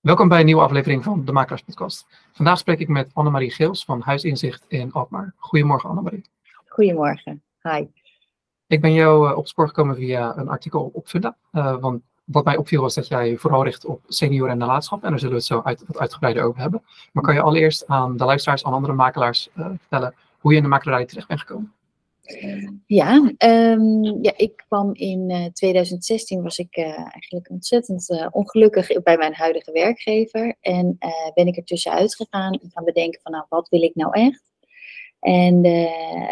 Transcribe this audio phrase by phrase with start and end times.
[0.00, 2.06] Welkom bij een nieuwe aflevering van de Makelaars Podcast.
[2.32, 5.34] Vandaag spreek ik met Annemarie Geels van Huisinzicht in Alkmaar.
[5.36, 6.24] Goedemorgen Annemarie.
[6.66, 7.86] Goedemorgen, hi.
[8.66, 11.36] Ik ben jou uh, op spoor gekomen via een artikel op Funda.
[11.52, 15.04] Uh, want wat mij opviel was dat jij vooral richt op senioren en nalatenschap.
[15.04, 16.82] En daar zullen we het zo uit, wat uitgebreider over hebben.
[17.12, 20.62] Maar kan je allereerst aan de luisteraars, aan andere makelaars uh, vertellen hoe je in
[20.62, 21.72] de makelaarij terecht bent gekomen?
[22.86, 29.02] Ja, um, ja, ik kwam in uh, 2016, was ik uh, eigenlijk ontzettend uh, ongelukkig
[29.02, 30.56] bij mijn huidige werkgever.
[30.60, 30.98] En
[31.34, 34.42] ben ik er tussenuit gegaan en gaan bedenken van nou, wat wil ik nou echt?
[35.20, 35.66] En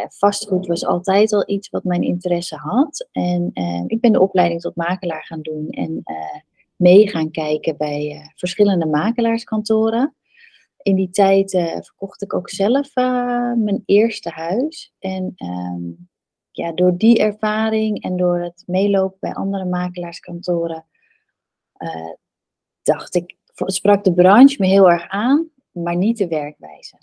[0.08, 3.08] vastgoed was altijd al iets wat mijn interesse had.
[3.12, 3.50] En
[3.86, 6.02] ik ben de opleiding tot makelaar gaan doen en
[6.76, 10.14] mee gaan kijken bij verschillende makelaarskantoren
[10.88, 14.94] in die tijd uh, verkocht ik ook zelf uh, mijn eerste huis.
[14.98, 16.08] En um,
[16.50, 20.86] ja, door die ervaring en door het meelopen bij andere makelaarskantoren,
[21.78, 22.12] uh,
[22.82, 26.98] dacht ik, sprak de branche me heel erg aan, maar niet de werkwijze.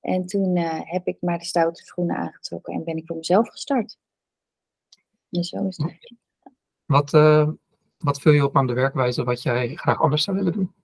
[0.00, 3.98] En toen heb ik maar de stoute schoenen aangetrokken en ben ik voor mezelf gestart.
[5.30, 6.14] En zo is het.
[6.84, 7.10] Wat,
[7.98, 10.81] wat vul je op aan de werkwijze wat jij graag anders zou willen doen?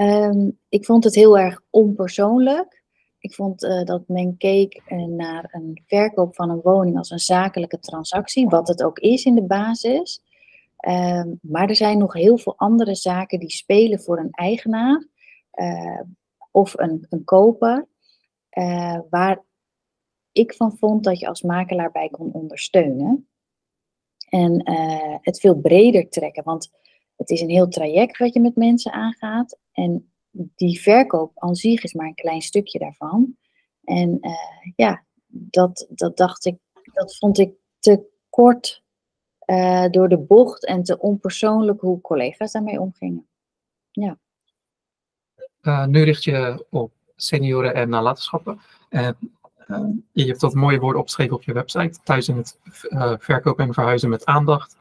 [0.00, 2.84] Um, ik vond het heel erg onpersoonlijk.
[3.18, 7.18] Ik vond uh, dat men keek uh, naar een verkoop van een woning als een
[7.18, 10.22] zakelijke transactie, wat het ook is in de basis.
[10.88, 15.08] Um, maar er zijn nog heel veel andere zaken die spelen voor een eigenaar
[15.54, 16.00] uh,
[16.50, 17.88] of een, een koper,
[19.10, 19.44] waar
[20.32, 23.28] ik van vond dat je als makelaar bij kon ondersteunen.
[24.28, 24.70] En
[25.20, 26.70] het veel breder trekken, want
[27.16, 29.58] het is een heel traject wat je met mensen aangaat.
[29.72, 33.36] En die verkoop aan zich is maar een klein stukje daarvan.
[33.84, 36.56] En uh, ja, dat, dat dacht ik,
[36.92, 38.82] dat vond ik te kort
[39.46, 43.26] uh, door de bocht en te onpersoonlijk hoe collega's daarmee omgingen.
[43.90, 44.18] Ja.
[45.62, 48.60] Uh, nu richt je op senioren en nalatenschappen.
[48.88, 49.16] En
[50.12, 51.98] je hebt dat mooie woorden opgeschreven op je website.
[52.04, 52.58] Thuis in het
[53.18, 54.76] verkopen en verhuizen met aandacht.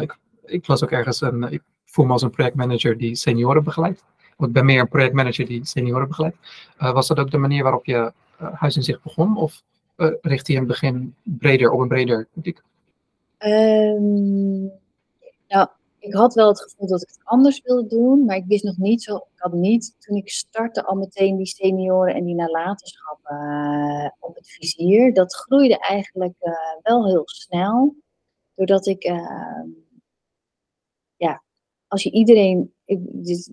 [0.00, 4.04] ik ik las ook ergens, een, ik voel me als een projectmanager die senioren begeleidt.
[4.38, 6.36] ik ben meer een projectmanager die senioren begeleidt.
[6.78, 9.36] Uh, was dat ook de manier waarop je uh, Huis in Zicht begon?
[9.36, 9.62] Of
[9.96, 12.62] uh, richt hij in het begin breder op een breder publiek?
[13.38, 14.72] Um,
[15.48, 15.68] nou,
[15.98, 18.76] ik had wel het gevoel dat ik het anders wilde doen, maar ik wist nog
[18.76, 19.16] niet zo.
[19.16, 24.48] Ik had niet toen ik startte al meteen die senioren en die nalatenschappen op het
[24.48, 25.14] vizier.
[25.14, 26.34] Dat groeide eigenlijk
[26.82, 27.94] wel heel snel,
[28.54, 29.68] doordat ik ehm,
[31.16, 31.42] ja,
[31.88, 32.74] als je iedereen,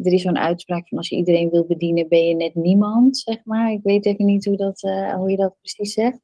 [0.04, 3.46] er is zo'n uitspraak van als je iedereen wil bedienen, ben je net niemand, zeg
[3.46, 3.72] maar.
[3.72, 6.20] Ik weet even niet hoe, dat, uh, hoe je dat precies zegt.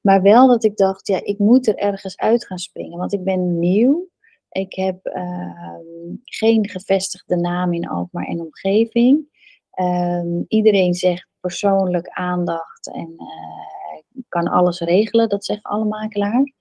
[0.00, 3.24] Maar wel dat ik dacht, ja, ik moet er ergens uit gaan springen, want ik
[3.24, 4.08] ben nieuw.
[4.50, 5.78] Ik heb uh,
[6.24, 9.34] geen gevestigde naam in Alkmaar en omgeving.
[9.80, 16.52] Um, iedereen zegt persoonlijk aandacht en uh, kan alles regelen, dat zeggen alle makelaars.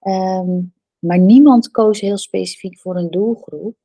[0.00, 3.76] Um, maar niemand koos heel specifiek voor een doelgroep.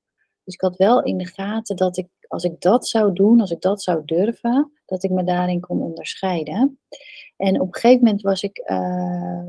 [0.44, 3.52] Dus ik had wel in de gaten dat ik, als ik dat zou doen, als
[3.52, 6.80] ik dat zou durven, dat ik me daarin kon onderscheiden.
[7.38, 9.48] En op een gegeven moment was ik, uh,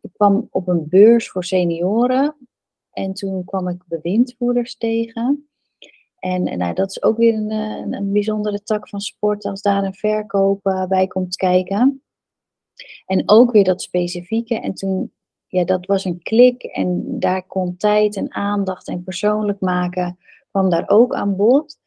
[0.00, 2.36] ik kwam op een beurs voor senioren.
[2.92, 5.48] En toen kwam ik bewindvoerders tegen.
[6.18, 9.84] En, nou, dat is ook weer een, een, een, bijzondere tak van sport als daar
[9.84, 12.02] een verkoop bij komt kijken.
[13.06, 14.60] En ook weer dat specifieke.
[14.60, 15.12] En toen
[15.48, 20.18] ja, dat was een klik en daar kon tijd en aandacht en persoonlijk maken
[20.50, 21.78] kwam daar ook aan bod.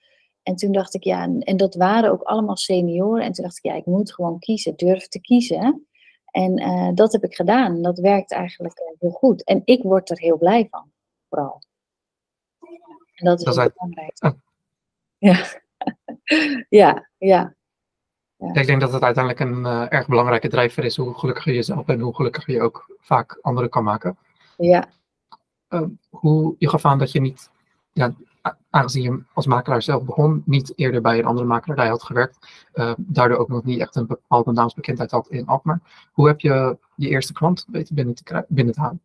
[0.44, 3.24] En toen dacht ik, ja, en dat waren ook allemaal senioren.
[3.24, 5.88] En toen dacht ik, ja, ik moet gewoon kiezen, durf te kiezen.
[6.26, 7.82] En uh, dat heb ik gedaan.
[7.82, 9.44] Dat werkt eigenlijk uh, heel goed.
[9.44, 10.92] En ik word er heel blij van,
[11.30, 11.62] vooral.
[13.16, 14.18] En dat is, dat is belangrijk.
[14.20, 14.32] Oh.
[15.18, 15.46] Ja.
[16.70, 17.56] ja, ja.
[18.42, 18.54] Ja.
[18.54, 21.88] Ik denk dat het uiteindelijk een uh, erg belangrijke drijver is hoe gelukkiger je zelf
[21.88, 24.18] en hoe gelukkiger je ook vaak anderen kan maken.
[24.58, 24.90] Ja.
[25.70, 27.50] Uh, hoe, je gaf aan dat je niet,
[27.94, 28.14] ja,
[28.70, 32.38] aangezien je als makelaar zelf begon, niet eerder bij een andere makelaar had gewerkt,
[32.74, 36.10] uh, daardoor ook nog niet echt een bepaalde naamsbekendheid had in Alkmaar.
[36.12, 39.02] Hoe heb je je eerste klant weten binnen te, binnen te halen?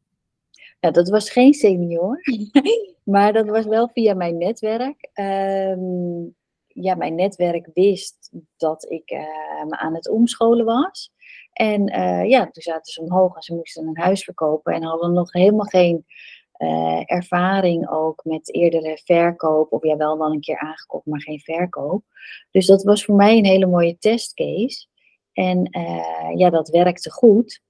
[0.80, 2.20] Ja, dat was geen senior,
[3.04, 5.10] maar dat was wel via mijn netwerk.
[5.14, 6.34] Um,
[6.80, 11.12] ja, mijn netwerk wist dat ik uh, me aan het omscholen was.
[11.52, 15.12] En uh, ja, toen zaten ze omhoog en ze moesten een huis verkopen en hadden
[15.12, 16.06] nog helemaal geen
[16.58, 19.72] uh, ervaring ook met eerdere verkoop.
[19.72, 22.02] Of ja, wel wel een keer aangekocht, maar geen verkoop.
[22.50, 24.86] Dus dat was voor mij een hele mooie testcase.
[25.32, 25.68] En
[26.34, 27.60] ja, dat werkte goed.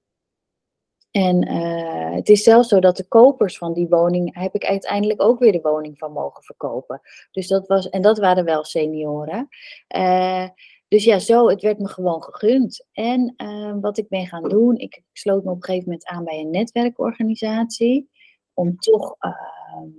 [1.11, 5.21] En uh, het is zelfs zo dat de kopers van die woning, heb ik uiteindelijk
[5.21, 7.01] ook weer de woning van mogen verkopen.
[7.31, 9.47] Dus dat was, en dat waren wel senioren.
[9.95, 10.47] Uh,
[10.87, 12.85] dus ja, zo, het werd me gewoon gegund.
[12.91, 16.23] En uh, wat ik ben gaan doen, ik sloot me op een gegeven moment aan
[16.23, 18.09] bij een netwerkorganisatie.
[18.53, 19.89] Om toch ehm,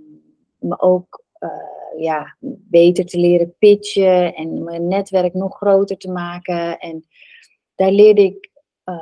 [0.57, 1.23] me ook
[1.97, 2.35] ja,
[2.69, 6.79] beter te leren pitchen en mijn netwerk nog groter te maken.
[6.79, 7.05] En
[7.75, 8.51] daar leerde ik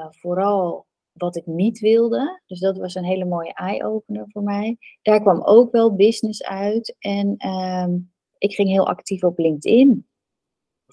[0.09, 0.86] vooral
[1.17, 2.41] wat ik niet wilde.
[2.45, 4.77] Dus dat was een hele mooie eye-opener voor mij.
[5.01, 6.95] Daar kwam ook wel business uit.
[6.99, 7.97] En ehm,
[8.37, 10.07] ik ging heel actief op LinkedIn.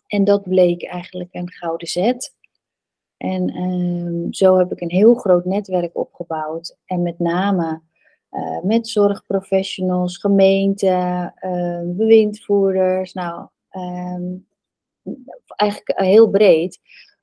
[0.06, 2.34] En dat bleek eigenlijk een gouden zet.
[3.16, 6.76] En um, zo heb ik een heel groot netwerk opgebouwd.
[6.84, 7.82] En met name
[8.30, 13.12] uh, met zorgprofessionals, gemeenten, uh, bewindvoerders.
[13.12, 13.48] Nou,
[15.56, 16.80] eigenlijk heel breed.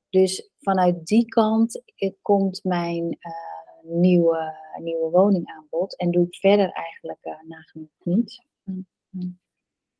[0.09, 1.81] Dus vanuit die kant
[2.21, 8.45] komt mijn uh, nieuwe, nieuwe woningaanbod en doe ik verder eigenlijk uh, nagenoeg niets.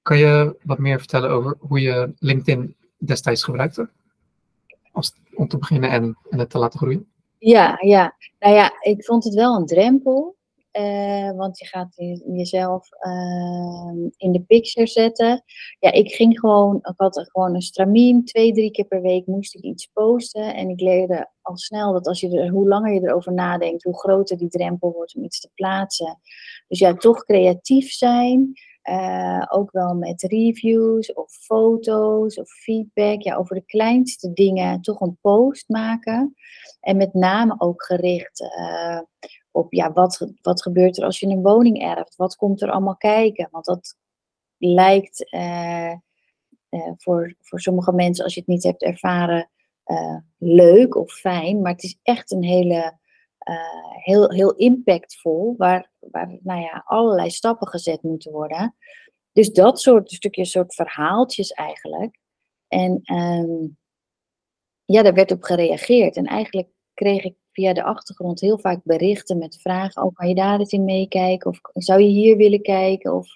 [0.02, 3.90] Kan je wat meer vertellen over hoe je LinkedIn destijds gebruikte?
[4.92, 7.12] Als, om te beginnen en, en het te laten groeien?
[7.38, 10.36] Ja, ja, nou ja, ik vond het wel een drempel.
[10.80, 11.94] Uh, want je gaat
[12.26, 15.44] jezelf uh, in de picture zetten.
[15.80, 18.26] Ja, ik ging gewoon, ik had gewoon een stramien.
[18.26, 20.56] Twee, drie keer per week moest ik iets posten.
[20.56, 24.00] En ik leerde al snel dat als je er, hoe langer je erover nadenkt, hoe
[24.00, 26.20] groter die drempel wordt om iets te plaatsen.
[26.68, 28.54] Dus ja, toch creatief zijn.
[28.90, 33.22] Uh, ook wel met reviews of foto's of feedback.
[33.22, 36.36] Ja, over de kleinste dingen toch een post maken.
[36.80, 39.00] En met name ook gericht uh,
[39.52, 42.16] op ja, wat, wat gebeurt er als je een woning erft?
[42.16, 43.48] Wat komt er allemaal kijken?
[43.52, 43.96] Want dat
[44.58, 45.94] lijkt uh,
[46.98, 49.50] voor, voor sommige mensen, als je het niet hebt ervaren,
[50.38, 51.62] leuk of fijn.
[51.62, 53.00] Maar het is echt een hele
[54.04, 58.76] heel, heel impactvol, waar, waar nou ja, allerlei stappen gezet moeten worden.
[59.32, 62.18] Dus dat soort stukjes, soort verhaaltjes eigenlijk.
[62.68, 63.78] En um,
[64.86, 66.16] ja, daar werd op gereageerd.
[66.16, 70.36] En eigenlijk kreeg ik via de achtergrond heel vaak berichten met vragen: oh, kan je
[70.36, 71.50] daar eens in meekijken?
[71.50, 73.14] Of zou je hier willen kijken?
[73.14, 73.28] Of,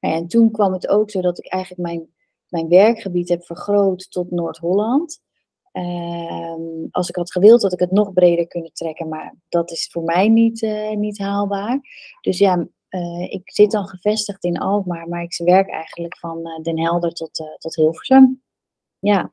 [0.00, 2.14] nou en toen kwam het ook zo dat ik eigenlijk mijn,
[2.48, 5.20] mijn werkgebied heb vergroot tot Noord-Holland.
[5.72, 9.88] Um, als ik had gewild, had ik het nog breder kunnen trekken, maar dat is
[9.90, 11.80] voor mij niet, uh, niet haalbaar.
[12.20, 16.62] Dus ja, uh, ik zit dan gevestigd in Alkmaar, maar ik werk eigenlijk van uh,
[16.62, 18.42] Den Helder tot, tot Hilversum.
[18.98, 19.32] Ja.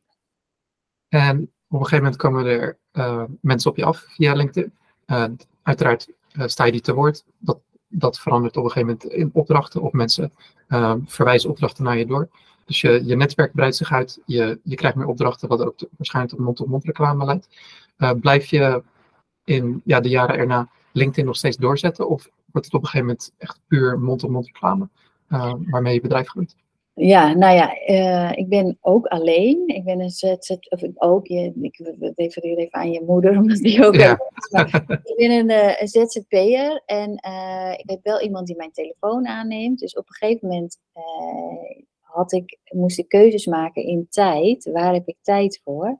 [1.07, 2.79] En op een gegeven moment komen er
[3.41, 4.73] mensen op je af via LinkedIn.
[5.63, 6.07] uiteraard
[6.45, 7.23] sta je die te woord.
[7.37, 10.31] Dat, dat verandert op een gegeven moment in opdrachten of mensen
[11.05, 12.29] verwijzen opdrachten naar je door.
[12.65, 16.35] Dus je, je netwerk breidt zich uit, je, je krijgt meer opdrachten, wat ook waarschijnlijk
[16.35, 17.47] tot mond-tot-mond reclame leidt.
[18.21, 18.83] Blijf je
[19.43, 22.09] in ja, de jaren erna LinkedIn nog steeds doorzetten?
[22.09, 24.89] Of wordt het op een gegeven moment echt puur mond-tot-mond reclame
[25.65, 26.55] waarmee je bedrijf groeit?
[27.01, 29.67] Ja, nou ja, uh, ik ben ook alleen.
[29.67, 33.57] Ik ben een ZZ, of ik ook, je, ik refereer even aan je moeder, omdat
[33.57, 34.19] die ook ja.
[34.35, 34.63] is.
[35.03, 39.27] ik ben een, uh, een ZZP'er en uh, ik heb wel iemand die mijn telefoon
[39.27, 39.79] aanneemt.
[39.79, 40.77] Dus op een gegeven moment
[41.99, 44.69] had ik, moest ik keuzes maken in tijd.
[44.71, 45.99] Waar heb ik tijd voor?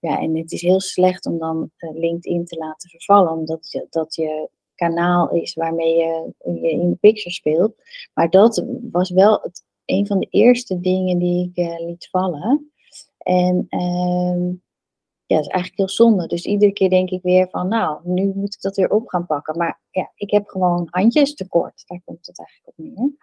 [0.00, 4.14] Ja, en het is heel slecht om dan LinkedIn te laten vervallen, omdat je, dat
[4.14, 7.74] je kanaal is waarmee je, je in de picture speelt.
[8.14, 12.72] Maar dat was wel het, een van de eerste dingen die ik uh, liet vallen.
[13.18, 14.54] En uh,
[15.26, 16.26] ja, dat is eigenlijk heel zonde.
[16.26, 19.26] Dus iedere keer denk ik weer van, nou, nu moet ik dat weer op gaan
[19.26, 19.58] pakken.
[19.58, 21.82] Maar ja, ik heb gewoon handjes tekort.
[21.86, 23.16] Daar komt het eigenlijk op neer.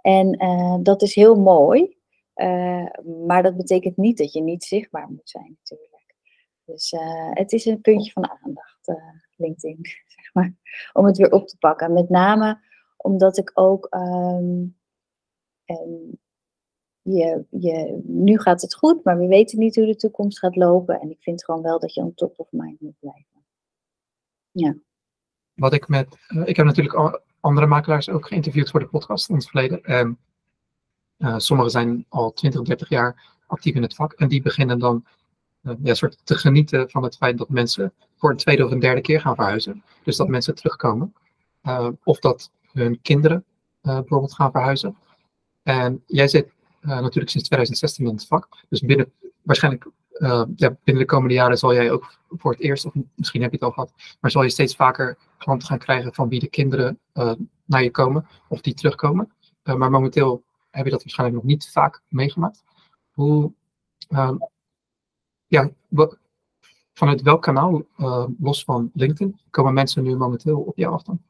[0.00, 1.96] En uh, dat is heel mooi.
[2.34, 2.86] Uh,
[3.26, 6.16] maar dat betekent niet dat je niet zichtbaar moet zijn, natuurlijk.
[6.64, 6.94] Dus
[7.30, 8.92] het is een puntje van aandacht,
[9.36, 9.78] LinkedIn,
[10.16, 10.56] zeg maar.
[10.92, 11.92] Om het weer op te pakken.
[11.92, 12.60] Met name
[12.96, 13.86] omdat ik ook.
[13.90, 14.77] Um,
[15.70, 16.18] um,
[17.02, 21.00] je, je, nu gaat het goed, maar we weten niet hoe de toekomst gaat lopen.
[21.00, 23.44] En ik vind gewoon wel dat je on top of mind moet blijven.
[24.50, 24.76] Ja.
[25.54, 26.16] Wat ik met.
[26.44, 29.82] ik heb natuurlijk andere makelaars ook geïnterviewd voor de podcast in het verleden.
[29.82, 30.18] En
[31.18, 34.12] uh, sommigen zijn al 20, 30 jaar actief in het vak.
[34.12, 35.04] En die beginnen dan
[35.62, 38.78] uh, ja, soort te genieten van het feit dat mensen voor een tweede of een
[38.78, 39.82] derde keer gaan verhuizen.
[40.04, 41.14] Dus dat mensen terugkomen.
[42.04, 43.44] Of dat hun kinderen
[43.80, 44.96] bijvoorbeeld gaan verhuizen.
[45.68, 48.48] En jij zit natuurlijk sinds 2016 in het vak.
[48.68, 52.84] Dus binnen, waarschijnlijk uh, ja, binnen de komende jaren zal jij ook voor het eerst,
[52.84, 56.14] of misschien heb je het al gehad, maar zal je steeds vaker klanten gaan krijgen
[56.14, 57.32] van wie de kinderen uh,
[57.64, 59.32] naar je komen of die terugkomen.
[59.62, 62.64] Maar momenteel heb je dat waarschijnlijk nog niet vaak meegemaakt.
[63.10, 63.52] Hoe,
[65.46, 65.70] ja,
[66.92, 67.82] vanuit welk kanaal,
[68.38, 71.20] los van LinkedIn, komen mensen nu momenteel op jou af dan?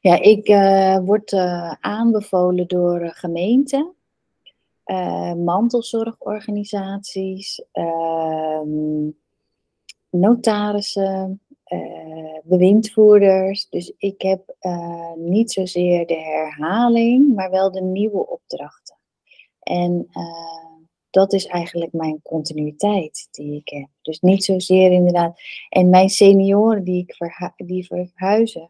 [0.00, 3.94] Ja, ik uh, word uh, aanbevolen door gemeenten,
[5.36, 9.08] mantelzorgorganisaties, ehm,
[10.10, 11.40] notarissen,
[12.42, 13.68] bewindvoerders.
[13.68, 14.54] Dus ik heb
[15.16, 18.96] niet zozeer de herhaling, maar wel de nieuwe opdrachten.
[19.60, 20.08] En
[21.10, 23.88] dat is eigenlijk mijn continuïteit die ik heb.
[24.02, 25.40] Dus niet zozeer inderdaad.
[25.68, 27.16] En mijn senioren die ik
[27.56, 28.68] die verhuizen,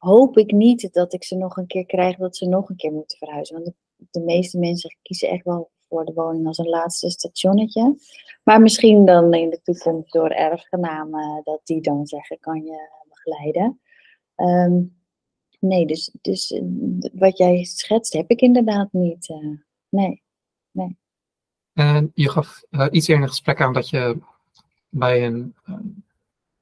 [0.00, 2.92] hoop ik niet dat ik ze nog een keer krijg dat ze nog een keer
[2.92, 3.62] moeten verhuizen.
[3.62, 3.74] Want
[4.10, 7.96] de, meeste mensen kiezen echt wel voor de woning als een laatste stationnetje.
[8.44, 13.80] Maar misschien dan in de toekomst door erfgenamen dat die dan zeggen, kan je begeleiden.
[14.34, 14.82] Ehm,
[15.58, 16.62] nee, dus, dus eh,
[17.12, 19.28] wat jij schetst heb ik inderdaad niet.
[19.28, 20.22] Uh, nee,
[20.70, 20.98] nee.
[21.72, 24.18] En je gaf iets eerder in het gesprek aan dat je
[24.88, 25.54] bij een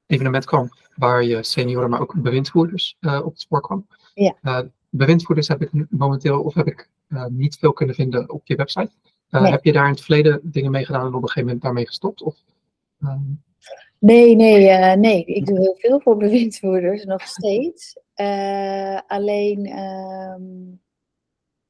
[0.09, 3.87] evenement kwam waar je senioren, maar ook bewindvoerders uh, op het spoor kwam.
[4.13, 4.69] Ja.
[4.89, 6.89] bewindvoerders heb ik momenteel, of heb ik
[7.29, 8.91] niet veel kunnen vinden op je website.
[9.29, 9.51] Nee.
[9.51, 11.87] Heb je daar in het verleden dingen mee gedaan en op een gegeven moment daarmee
[11.87, 12.21] gestopt?
[12.21, 12.35] Of,
[13.01, 13.19] ehm?
[13.99, 15.25] Nee, nee, nee.
[15.25, 17.99] Ik doe heel veel voor bewindvoerders, nog steeds.
[19.07, 20.41] alleen, ehm,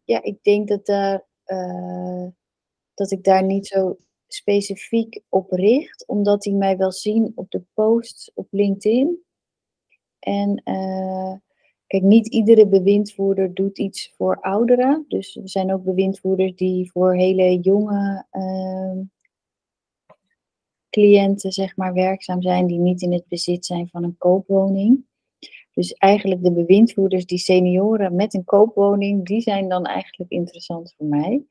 [0.03, 1.27] ja, ik denk dat daar
[2.99, 3.97] dat ik daar niet zo
[4.33, 9.23] specifiek op richt, omdat die mij wel zien op de posts op LinkedIn.
[10.19, 11.33] En uh,
[11.87, 15.05] kijk, niet iedere bewindvoerder doet iets voor ouderen.
[15.07, 18.99] Dus er zijn ook bewindvoerders die voor hele jonge uh,
[20.89, 25.07] cliënten, zeg maar, werkzaam zijn, die niet in het bezit zijn van een koopwoning.
[25.79, 31.05] Dus eigenlijk de bewindvoerders, die senioren met een koopwoning, die zijn dan eigenlijk interessant voor
[31.05, 31.43] mij.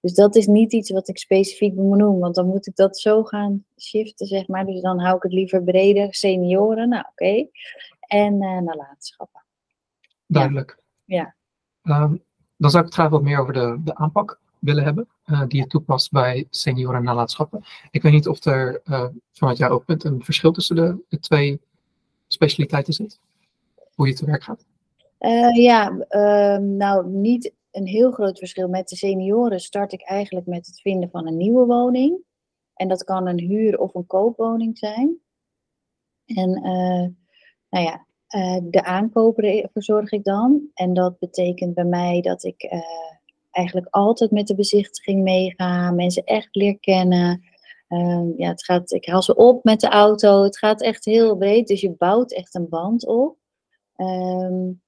[0.00, 3.24] Dus dat is niet iets wat ik specifiek benoem, want dan moet ik dat zo
[3.24, 4.66] gaan shiften, zeg maar.
[4.66, 6.14] Dus dan hou ik het liever breder.
[6.14, 7.24] Senioren, nou oké.
[7.24, 7.50] Okay.
[8.00, 9.44] En uh, nalatenschappen.
[10.26, 10.82] Duidelijk.
[11.04, 11.34] Ja.
[11.82, 12.22] Um,
[12.56, 15.60] dan zou ik het graag wat meer over de, de aanpak willen hebben, uh, die
[15.60, 17.64] je toepast bij senioren en nalatenschappen.
[17.90, 21.60] Ik weet niet of er uh, vanuit jouw oogpunt een verschil tussen de, de twee
[22.26, 23.18] specialiteiten zit
[23.96, 24.64] hoe je te werk gaat?
[25.20, 28.68] Uh, ja, uh, nou niet een heel groot verschil.
[28.68, 32.18] Met de senioren start ik eigenlijk met het vinden van een nieuwe woning.
[32.74, 35.16] En dat kan een huur- of een koopwoning zijn.
[36.24, 37.06] En uh,
[37.70, 38.06] nou ja,
[38.62, 40.70] de aankoper verzorg ik dan.
[40.74, 42.68] En dat betekent bij mij dat ik
[43.50, 45.90] eigenlijk altijd met de bezichtiging meega.
[45.90, 47.44] Mensen echt leer kennen.
[47.88, 50.42] Ehm, ja, het gaat, ik haal ze op met de auto.
[50.42, 51.66] Het gaat echt heel breed.
[51.66, 53.36] Dus je bouwt echt een band op.
[53.96, 54.82] Um,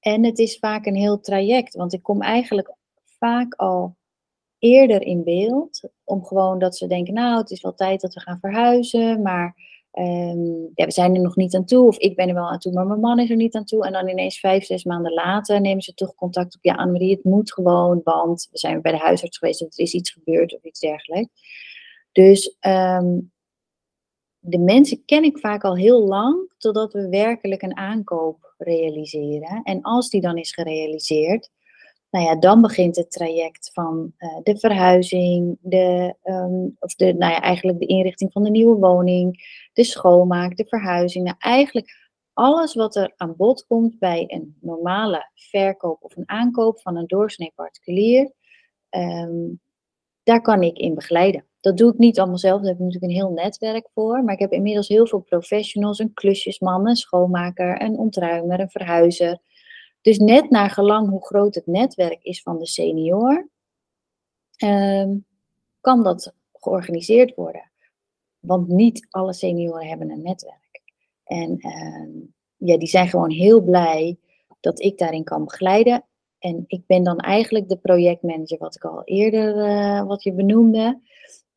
[0.00, 2.74] en het is vaak een heel traject, want ik kom eigenlijk
[3.18, 3.96] vaak al
[4.58, 5.88] eerder in beeld.
[6.04, 9.54] Om gewoon dat ze denken, nou, het is wel tijd dat we gaan verhuizen, maar
[9.92, 11.86] um, ja, we zijn er nog niet aan toe.
[11.86, 13.86] Of ik ben er wel aan toe, maar mijn man is er niet aan toe.
[13.86, 16.64] En dan ineens vijf, zes maanden later nemen ze toch contact op.
[16.64, 19.94] Ja, Annemarie, het moet gewoon, want we zijn bij de huisarts geweest of er is
[19.94, 21.30] iets gebeurd of iets dergelijks.
[22.12, 23.31] Dus um,
[24.44, 29.62] de mensen ken ik vaak al heel lang, totdat we werkelijk een aankoop realiseren.
[29.62, 31.50] En als die dan is gerealiseerd,
[32.10, 37.32] nou ja, dan begint het traject van uh, de verhuizing, de, um, of de, nou
[37.32, 39.38] ja, eigenlijk de inrichting van de nieuwe woning,
[39.72, 41.24] de schoonmaak, de verhuizing.
[41.24, 46.80] Nou, eigenlijk alles wat er aan bod komt bij een normale verkoop of een aankoop
[46.80, 48.32] van een doorsnee particulier,
[48.90, 49.60] um,
[50.22, 51.46] daar kan ik in begeleiden.
[51.62, 54.24] Dat doe ik niet allemaal zelf, daar heb ik natuurlijk een heel netwerk voor.
[54.24, 59.38] Maar ik heb inmiddels heel veel professionals, een klusjesman, een schoonmaker, een ontruimer, een verhuizer.
[60.00, 63.48] Dus net naar gelang hoe groot het netwerk is van de senior,
[64.64, 65.26] um,
[65.80, 67.70] kan dat georganiseerd worden.
[68.38, 70.82] Want niet alle senioren hebben een netwerk.
[71.24, 74.18] En um, ja, die zijn gewoon heel blij
[74.60, 76.04] dat ik daarin kan begeleiden.
[76.38, 81.00] En ik ben dan eigenlijk de projectmanager, wat ik al eerder uh, wat je benoemde.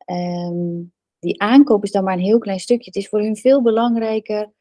[0.06, 2.86] Um, die aankoop is dan maar een heel klein stukje.
[2.86, 4.52] Het is voor hun veel belangrijker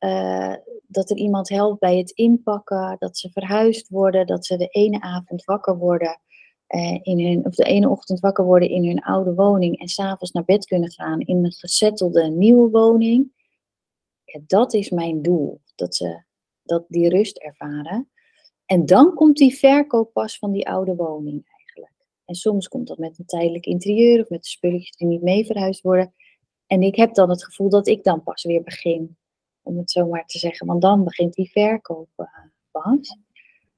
[0.00, 0.54] uh,
[0.86, 5.00] dat er iemand helpt bij het inpakken, dat ze verhuisd worden, dat ze de ene
[5.00, 6.20] avond wakker worden.
[6.68, 10.32] Uh, in hun, of de ene ochtend wakker worden in hun oude woning en s'avonds
[10.32, 13.32] naar bed kunnen gaan in een gezettelde nieuwe woning.
[14.46, 15.60] Dat is mijn doel.
[15.74, 16.22] Dat ze
[16.62, 18.10] dat die rust ervaren.
[18.66, 21.51] En dan komt die verkoop pas van die oude woning.
[22.32, 25.46] En soms komt dat met een tijdelijk interieur of met de spulletjes die niet mee
[25.46, 26.14] verhuisd worden.
[26.66, 29.16] En ik heb dan het gevoel dat ik dan pas weer begin,
[29.62, 30.66] om het zo maar te zeggen.
[30.66, 32.08] Want dan begint die verkoop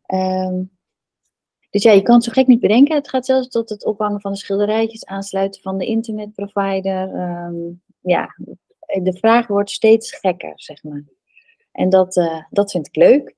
[0.07, 0.61] uh,
[1.71, 2.97] dus ja, je kan het zo gek niet bedenken.
[2.97, 7.15] Het gaat zelfs tot het ophangen van de schilderijtjes, aansluiten van de internetprovider.
[7.15, 8.37] Um, ja,
[9.03, 11.05] de vraag wordt steeds gekker, zeg maar.
[11.73, 13.35] En dat, uh, dat vind ik leuk.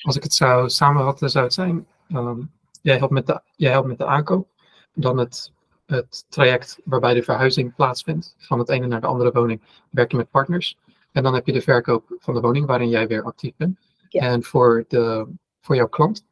[0.00, 3.88] Als ik het zou samenvatten, zou het zijn: um, jij, helpt met de, jij helpt
[3.88, 4.48] met de aankoop,
[4.94, 5.52] dan het,
[5.86, 10.16] het traject waarbij de verhuizing plaatsvindt van het ene naar de andere woning, werk je
[10.16, 10.78] met partners.
[11.12, 13.78] En dan heb je de verkoop van de woning waarin jij weer actief bent.
[14.10, 15.26] En voor, de,
[15.60, 16.24] voor jouw klant,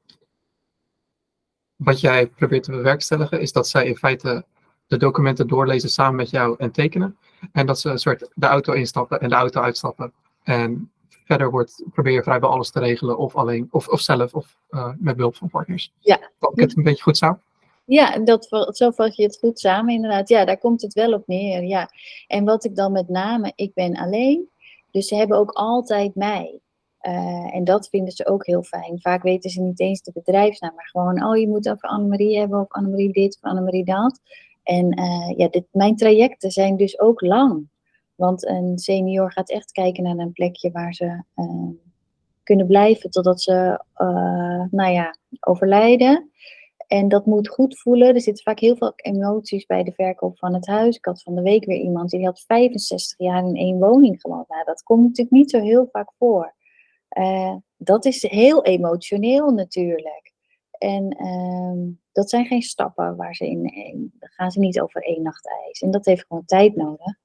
[1.77, 4.45] wat jij probeert te bewerkstelligen, is dat zij in feite
[4.87, 7.19] de documenten doorlezen samen met jou en tekenen.
[7.53, 10.13] En dat ze een soort de auto instappen en de auto uitstappen.
[10.43, 10.93] En
[11.31, 14.93] verder wordt, probeer je vrijwel alles te regelen, of alleen, of, of zelf, of uh,
[14.99, 15.93] met behulp van partners.
[15.99, 16.19] Ja.
[16.39, 17.43] Vat ik het een beetje goed samen?
[17.85, 20.29] Ja, dat, zo vat je het goed samen, inderdaad.
[20.29, 21.63] Ja, daar komt het wel op neer.
[21.63, 21.89] Ja.
[22.27, 24.49] En wat ik dan met name, ik ben alleen,
[24.91, 26.61] dus ze hebben ook altijd mij.
[27.03, 29.01] Uh, en dat vinden ze ook heel fijn.
[29.01, 32.61] Vaak weten ze niet eens de bedrijfsnaam, maar gewoon, oh, je moet over Annemarie hebben,
[32.61, 34.21] of Annemarie dit, of Annemarie dat.
[34.63, 37.69] En uh, ja, dit, mijn trajecten zijn dus ook lang.
[38.21, 41.69] Want een senior gaat echt kijken naar een plekje waar ze uh,
[42.43, 43.85] kunnen blijven totdat ze,
[44.71, 46.31] nou ja, overlijden.
[46.87, 48.15] En dat moet goed voelen.
[48.15, 50.97] Er zitten vaak heel veel emoties bij de verkoop van het huis.
[50.97, 54.49] Ik had van de week weer iemand die had 65 jaar in één woning gewoond.
[54.49, 56.55] Nou, dat komt natuurlijk niet zo heel vaak voor.
[57.19, 60.33] Uh, dat is heel emotioneel natuurlijk.
[60.71, 65.23] En uh, dat zijn geen stappen waar ze in, in, gaan ze niet over één
[65.23, 65.81] nacht ijs.
[65.81, 67.19] En dat heeft gewoon tijd nodig.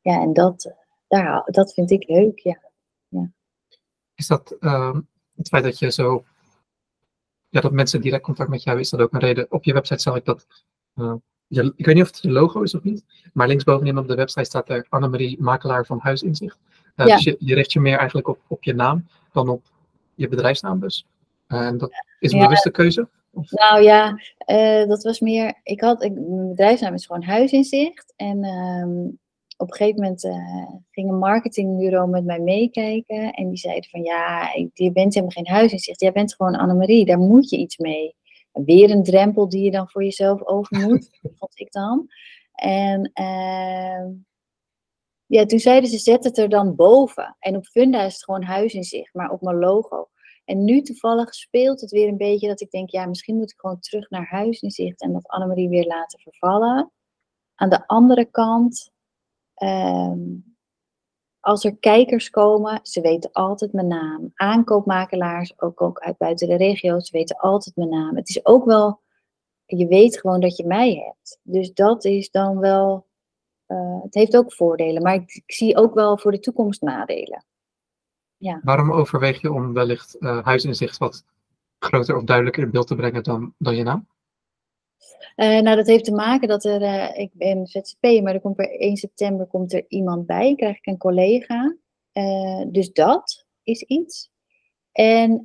[0.00, 0.74] Ja, en dat,
[1.08, 2.60] daar, dat vind ik leuk, ja.
[3.08, 3.30] ja.
[4.14, 4.96] Is dat uh,
[5.36, 6.24] het feit dat je zo,
[7.48, 9.46] ja, dat mensen direct contact met jou, is dat ook een reden?
[9.52, 10.46] Op je website zag ik dat,
[10.94, 11.14] eh,
[11.46, 14.14] je, ik weet niet of het je logo is of niet, maar linksbovenin op de
[14.14, 16.58] website staat er Annemarie Makelaar van Huisinzicht.
[16.96, 17.14] Uh, ja.
[17.14, 19.62] Dus je, je richt je meer eigenlijk op, op je naam dan op
[20.14, 21.06] je bedrijfsnaam dus.
[21.46, 22.44] En dat is een ja.
[22.44, 23.08] bewuste keuze?
[23.30, 23.50] Of?
[23.50, 25.60] Nou ja, uh, dat was meer.
[25.62, 28.12] Ik had, ik, mijn bedrijfsnaam is gewoon Huisinzicht.
[28.16, 29.18] En um,
[29.60, 33.32] op een gegeven moment uh, ging een marketingbureau met mij meekijken.
[33.32, 36.00] En die zeiden van ja, je bent helemaal geen huisinzicht.
[36.00, 38.16] Jij bent gewoon Annemarie, daar moet je iets mee.
[38.52, 42.06] Weer een drempel die je dan voor jezelf over moet, vond ik dan.
[42.54, 44.06] En uh,
[45.26, 47.36] ja, toen zeiden ze, zet het er dan boven.
[47.38, 50.08] En op Funda is het gewoon huisinzicht, maar op mijn logo.
[50.44, 53.60] En nu toevallig speelt het weer een beetje dat ik denk, ja, misschien moet ik
[53.60, 56.92] gewoon terug naar huisinzicht en dat Annemarie weer laten vervallen.
[57.54, 58.90] Aan de andere kant,
[59.62, 60.50] um,
[61.40, 64.30] als er kijkers komen, ze weten altijd mijn naam.
[64.34, 68.16] Aankoopmakelaars, ook, ook uit buiten de regio, ze weten altijd mijn naam.
[68.16, 69.00] Het is ook wel,
[69.64, 71.38] je weet gewoon dat je mij hebt.
[71.42, 73.06] Dus dat is dan wel,
[73.66, 75.02] uh, het heeft ook voordelen.
[75.02, 77.44] Maar ik, ik, zie ook wel voor de toekomst nadelen.
[78.36, 78.60] Ja.
[78.62, 81.24] Waarom overweeg je om wellicht uh, huisinzicht wat
[81.78, 84.08] groter of duidelijker in beeld te brengen dan, dan je naam?
[85.36, 88.56] Uh, nou, dat heeft te maken dat er, uh, ik ben ZZP, maar er komt
[88.56, 91.76] per 1 september komt er iemand bij, krijg ik een collega.
[92.12, 94.30] Uh, dus dat is iets.
[94.92, 95.44] En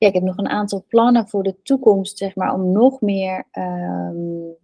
[0.00, 3.48] ja, ik heb nog een aantal plannen voor de toekomst, zeg maar, om nog meer
[3.52, 4.56] um,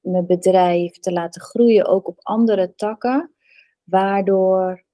[0.00, 3.34] mijn bedrijf te laten groeien, ook op andere takken.
[3.84, 4.84] Waardoor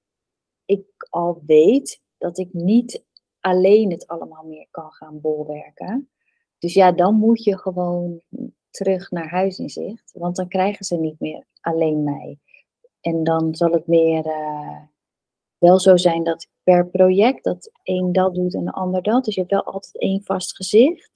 [0.65, 3.03] ik al weet dat ik niet
[3.39, 6.09] alleen het allemaal meer kan gaan bolwerken.
[6.65, 8.21] Dus ja, dan moet je gewoon
[8.69, 12.39] terug naar huis in zicht, want dan krijgen ze niet meer alleen mij.
[13.01, 14.81] En dan zal het meer uh,
[15.57, 19.25] wel zo zijn dat per project dat één dat doet en de ander dat.
[19.25, 21.11] Dus je hebt wel altijd één vast gezicht,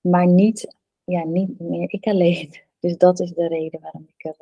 [0.00, 2.54] maar niet, ja, niet meer ik alleen.
[2.80, 4.36] Dus dat is de reden waarom ik er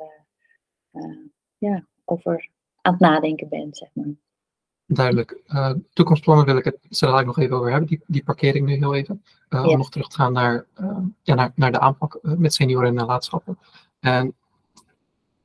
[0.91, 1.25] uh, uh,
[1.57, 2.49] ja, over
[2.81, 4.15] aan het nadenken ben, zeg maar.
[4.93, 5.41] Duidelijk.
[5.47, 7.87] Uh, toekomstplannen wil ik het zo dadelijk nog even over hebben.
[7.87, 9.23] Die, die parkeer ik nu heel even.
[9.49, 9.67] Uh, ja.
[9.67, 12.93] Om nog terug te gaan naar, uh, ja, naar, naar de aanpak met senioren en
[12.93, 13.57] nalatenschappen.
[13.99, 14.33] En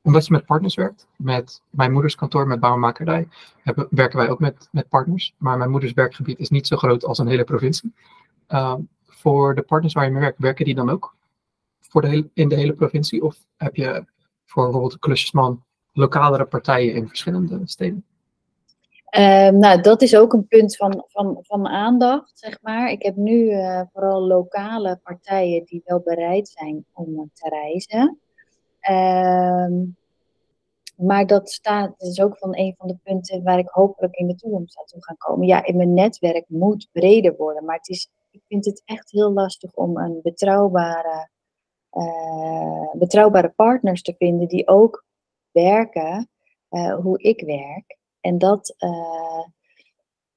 [0.01, 3.27] omdat je met partners werkt, met mijn moeders kantoor, met bouwmakerij,
[3.61, 5.33] hebben, werken wij ook met, met partners.
[5.37, 7.93] Maar mijn moeders werkgebied is niet zo groot als een hele provincie.
[9.05, 11.15] voor de partners waar je mee werkt, werken die dan ook
[11.79, 13.23] voor de hele, in de hele provincie?
[13.23, 14.05] Of heb je
[14.45, 18.05] voor bijvoorbeeld de klusjesman lokalere partijen in verschillende steden?
[19.15, 22.91] Um, nou, dat is ook een punt van, van, van aandacht, zeg maar.
[22.91, 28.19] Ik heb nu uh, vooral lokale partijen die wel bereid zijn om te reizen.
[28.89, 29.97] Um,
[30.97, 34.35] maar dat staat, is ook van een van de punten waar ik hopelijk in de
[34.35, 35.47] toekomst naartoe ga komen.
[35.47, 39.31] Ja, in mijn netwerk moet breder worden, maar het is, ik vind het echt heel
[39.31, 41.29] lastig om een betrouwbare,
[41.91, 45.05] uh, betrouwbare partners te vinden die ook
[45.51, 46.29] werken
[47.01, 47.96] hoe ik werk.
[48.27, 49.43] En dat uh,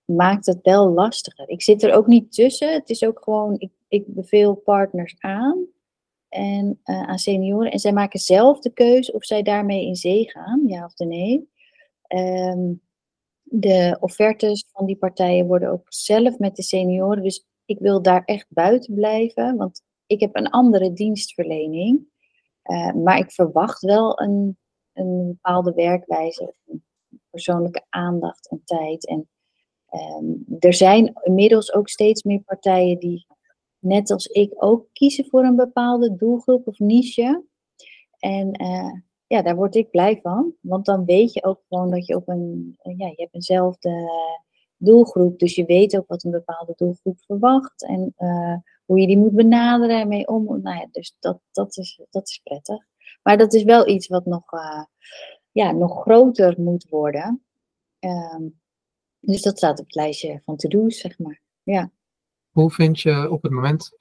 [0.05, 1.48] maakt het wel lastiger.
[1.48, 2.72] Ik zit er ook niet tussen.
[2.72, 5.66] Het is ook gewoon, ik, ik beveel partners aan.
[6.29, 7.70] en, aan senioren.
[7.70, 11.48] En zij maken zelf de keuze of zij daarmee in zee gaan, ja of nee.
[12.03, 12.72] Ehm,
[13.42, 17.22] de offertes van die partijen worden ook zelf met de senioren.
[17.22, 22.09] Dus ik wil daar echt buiten blijven, want ik heb een andere dienstverlening.
[22.64, 24.59] Uh, maar ik verwacht wel een,
[24.92, 26.55] een bepaalde werkwijze,
[27.31, 29.07] persoonlijke aandacht en tijd.
[29.07, 29.29] En
[29.90, 33.27] um, er zijn inmiddels ook steeds meer partijen die,
[33.79, 37.45] net als ik, ook kiezen voor een bepaalde doelgroep of niche.
[38.19, 38.93] En uh,
[39.27, 40.55] ja, daar word ik blij van.
[40.61, 44.11] Want dan weet je ook gewoon dat je op een, ja, je hebt eenzelfde
[44.77, 45.38] doelgroep.
[45.38, 47.85] Dus je weet ook wat een bepaalde doelgroep verwacht.
[47.87, 50.45] En uh, hoe je die moet benaderen en mee om.
[50.45, 52.87] Nou ja, dus dat, dat, is, dat is prettig.
[53.23, 54.53] Maar dat is wel iets wat nog,
[55.52, 57.42] ja, nog groter moet worden.
[57.98, 58.60] Um,
[59.20, 61.40] dus dat staat op het lijstje van to-do's, zeg maar.
[61.62, 61.90] Ja.
[62.50, 63.92] Hoe vind je op het moment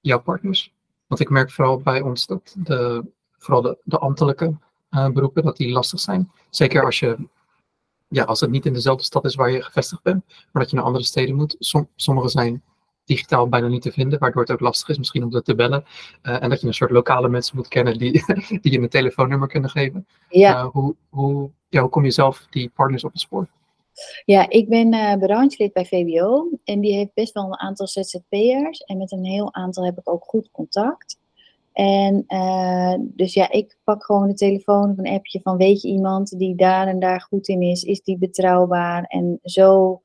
[0.00, 0.74] jouw partners?
[1.06, 3.04] Want ik merk vooral bij ons dat de,
[3.38, 4.56] vooral de, de ambtelijke
[4.90, 6.30] uh, beroepen, dat die lastig zijn.
[6.50, 7.28] Zeker als je
[8.08, 10.76] ja, als het niet in dezelfde stad is waar je gevestigd bent, maar dat je
[10.76, 11.56] naar andere steden moet.
[11.58, 12.62] Som, sommige zijn
[13.04, 15.84] digitaal bijna niet te vinden, waardoor het ook lastig is misschien om dat te bellen.
[16.22, 18.12] Uh, en dat je een soort lokale mensen moet kennen die,
[18.62, 20.06] die je een telefoonnummer kunnen geven.
[20.28, 20.62] Ja.
[20.62, 23.48] Uh, hoe, hoe, ja, hoe kom je zelf die partners op het spoor?
[24.24, 28.80] Ja, ik ben uh, branchelid bij VBO en die heeft best wel een aantal ZZP'ers.
[28.80, 31.18] En met een heel aantal heb ik ook goed contact.
[31.72, 35.88] En uh, dus ja, ik pak gewoon de telefoon of een appje van weet je
[35.88, 39.04] iemand die daar en daar goed in is, is die betrouwbaar?
[39.04, 40.00] En zo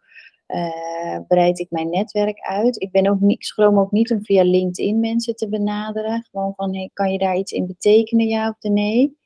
[0.56, 2.82] uh, breid ik mijn netwerk uit.
[2.82, 6.28] Ik ben ook niet, schroom ook niet om via LinkedIn mensen te benaderen.
[6.32, 9.18] Gewoon van kan je daar iets in betekenen, ja of nee?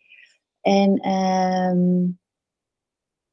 [0.61, 2.19] En um,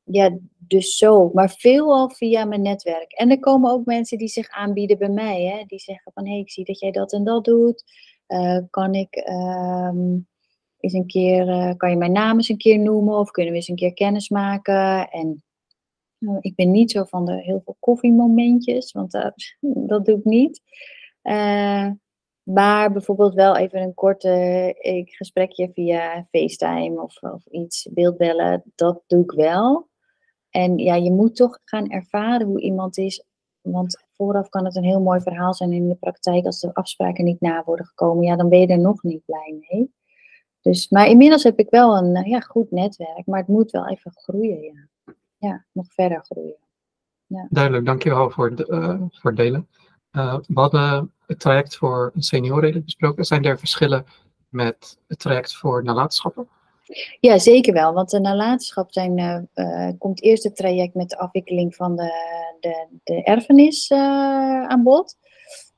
[0.05, 1.31] ja, dus zo.
[1.33, 3.12] Maar veelal via mijn netwerk.
[3.12, 5.42] En er komen ook mensen die zich aanbieden bij mij.
[5.42, 5.64] Hè?
[5.66, 7.85] Die zeggen van hé, hey, ik zie dat jij dat en dat doet.
[8.29, 10.29] Uh, kan ik um,
[10.81, 13.68] een keer, uh, kan je mijn naam eens een keer noemen of kunnen we eens
[13.68, 15.11] een keer kennis maken?
[15.11, 15.44] En
[16.41, 19.11] ik ben niet zo van de heel veel koffiemomentjes, want
[19.63, 20.61] dat doe ik niet.
[22.43, 29.23] maar bijvoorbeeld wel even een korte gesprekje via FaceTime of, of iets, beeldbellen, dat doe
[29.23, 29.89] ik wel.
[30.51, 33.25] En ja, je moet toch gaan ervaren hoe iemand is
[33.63, 35.73] want vooraf kan het een heel mooi verhaal zijn.
[35.73, 38.79] in de praktijk, als de afspraken niet na worden gekomen, ja, dan ben je er
[38.79, 39.93] nog niet blij mee.
[40.61, 44.13] Dus, maar inmiddels heb ik wel een ja, goed netwerk, maar het moet wel even
[44.15, 44.89] groeien, ja.
[45.40, 46.57] Ja, nog verder groeien.
[47.26, 47.46] Ja.
[47.50, 49.68] Duidelijk, dankjewel voor, de, uh, voor het delen.
[50.12, 53.24] Uh, we hadden het traject voor senioren besproken.
[53.24, 54.05] Zijn er verschillen
[54.48, 56.48] met het traject voor nalatenschappen?
[57.20, 57.92] Ja, zeker wel.
[57.92, 59.18] Want de nalatenschap zijn,
[59.55, 62.12] uh, komt eerst het traject met de afwikkeling van de,
[62.61, 65.16] de, de erfenis aan bod.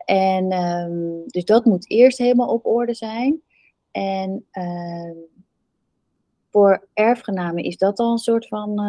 [0.05, 3.42] En um, dus dat moet eerst helemaal op orde zijn.
[3.90, 5.16] En uh,
[6.53, 8.81] voor erfgenamen is dat al een soort van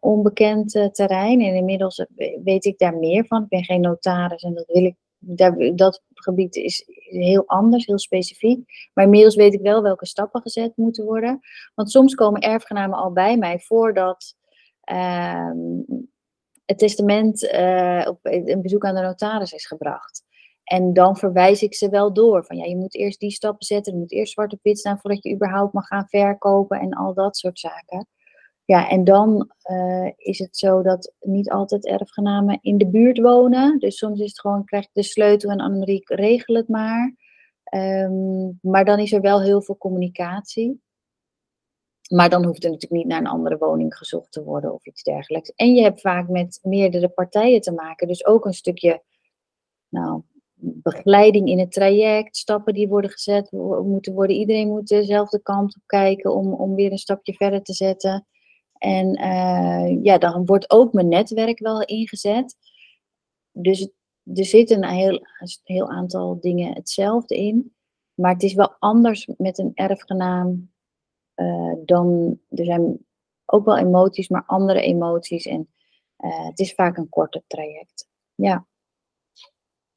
[0.00, 1.40] onbekend terrein.
[1.40, 2.06] En inmiddels
[2.44, 3.42] weet ik daar meer van.
[3.42, 7.98] Ik ben geen notaris en dat wil ik daar, dat gebied is heel anders, heel
[7.98, 8.90] specifiek.
[8.94, 11.40] Maar inmiddels weet ik wel welke stappen gezet moeten worden.
[11.74, 14.34] Want soms komen erfgenamen al bij mij voordat
[14.92, 15.50] uh,
[16.64, 20.22] het testament uh, op een bezoek aan de notaris is gebracht.
[20.70, 22.44] En dan verwijs ik ze wel door.
[22.44, 23.92] Van ja, je moet eerst die stappen zetten.
[23.92, 27.36] Er moet eerst zwarte pit staan voordat je überhaupt mag gaan verkopen en al dat
[27.36, 28.06] soort zaken.
[28.64, 33.78] Ja, en dan uh, is het zo dat niet altijd erfgenamen in de buurt wonen.
[33.78, 37.14] Dus soms is het gewoon, krijg je de sleutel en Annemarie, regel het maar.
[37.74, 40.82] Um, maar dan is er wel heel veel communicatie.
[42.14, 45.02] Maar dan hoeft er natuurlijk niet naar een andere woning gezocht te worden of iets
[45.02, 45.52] dergelijks.
[45.54, 48.06] En je hebt vaak met meerdere partijen te maken.
[48.06, 49.02] Dus ook een stukje
[49.90, 50.22] nou,
[50.60, 54.36] begeleiding in het traject, stappen die worden gezet, moeten worden.
[54.36, 58.26] Iedereen moet dezelfde kant op kijken om, om weer een stapje verder te zetten.
[58.72, 62.56] En uh, ja, dan wordt ook mijn netwerk wel ingezet.
[63.52, 63.90] Dus
[64.34, 65.20] er zit een heel,
[65.64, 67.74] heel aantal dingen hetzelfde in.
[68.14, 70.70] Maar het is wel anders met een erfgenaam
[71.36, 72.38] uh, dan.
[72.48, 73.06] Er zijn
[73.46, 75.46] ook wel emoties, maar andere emoties.
[75.46, 75.68] En
[76.18, 78.08] uh, het is vaak een korter traject.
[78.34, 78.66] Ja.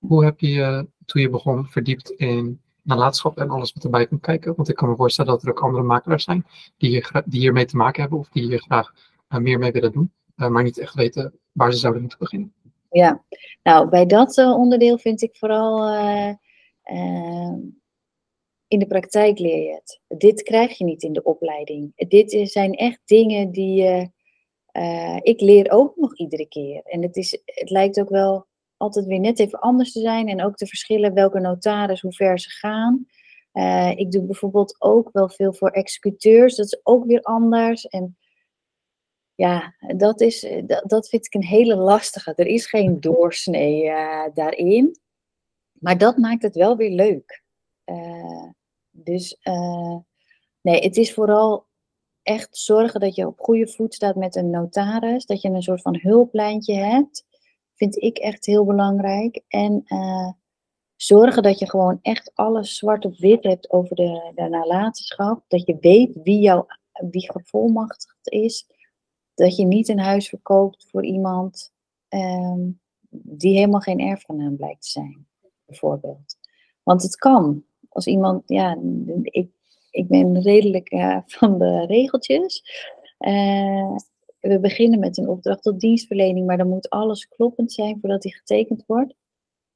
[0.07, 4.55] Hoe heb je toen je begon verdiept in nalatenschap en alles wat erbij komt kijken.
[4.55, 6.45] Want ik kan me voorstellen dat er ook andere makelaars zijn
[6.77, 8.93] die, die hiermee te maken hebben of die hier graag
[9.29, 12.53] uh, meer mee willen doen, uh, maar niet echt weten waar ze zouden moeten beginnen.
[12.89, 13.23] Ja,
[13.63, 15.97] nou bij dat uh, onderdeel vind ik vooral
[18.67, 20.01] in de praktijk leer je het.
[20.19, 21.91] Dit krijg je niet in de opleiding.
[21.95, 24.11] Dit zijn echt dingen die
[25.21, 26.81] ik leer ook nog iedere keer.
[26.83, 30.27] En het, is, het lijkt ook wel altijd weer net even anders te zijn.
[30.27, 33.07] En ook te verschillen welke notaris, hoe ver ze gaan.
[33.51, 36.55] Eh, ik doe bijvoorbeeld ook wel veel voor executeurs.
[36.55, 37.87] Dat is ook weer anders.
[37.87, 38.17] En
[39.35, 42.33] ja, dat, is, dat, dat vind ik een hele lastige.
[42.35, 44.99] Er is geen doorsnee uh, daarin.
[45.71, 47.43] Maar dat maakt het wel weer leuk.
[47.85, 48.49] Uh,
[48.91, 49.37] dus
[50.61, 51.65] nee, het is vooral
[52.21, 55.25] echt zorgen dat je op goede voet staat met een notaris.
[55.25, 57.25] Dat je een soort van hulplijntje hebt.
[57.75, 59.41] Vind ik echt heel belangrijk.
[59.47, 60.31] En uh,
[60.95, 65.43] zorgen dat je gewoon echt alles zwart op wit hebt over de, de nalatenschap.
[65.47, 66.65] Dat je weet wie, jou,
[67.09, 68.67] wie gevolmachtigd is.
[69.33, 71.73] Dat je niet een huis verkoopt voor iemand
[72.09, 75.27] um, die helemaal geen erfgenaam blijkt te zijn,
[75.65, 76.37] bijvoorbeeld.
[76.83, 77.63] Want het kan.
[77.89, 78.77] Als iemand, ja,
[79.23, 79.49] ik,
[79.91, 82.63] ik ben redelijk uh, van de regeltjes.
[83.19, 83.95] Uh,
[84.49, 88.35] we beginnen met een opdracht tot dienstverlening, maar dan moet alles kloppend zijn voordat die
[88.35, 89.15] getekend wordt.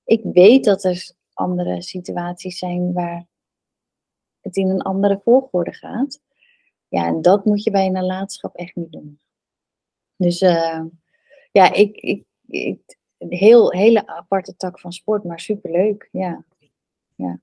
[0.03, 3.27] Ik weet dat er andere situaties zijn waar
[4.41, 6.21] het in een andere volgorde gaat.
[6.88, 9.19] Ja, en dat moet je bij een nalatenschap echt niet doen.
[10.15, 10.84] Dus uh,
[11.51, 16.10] ja, ik, ik, ik, een heel, hele aparte tak van sport, maar superleuk.
[16.12, 16.45] Ja.
[17.15, 17.39] ja.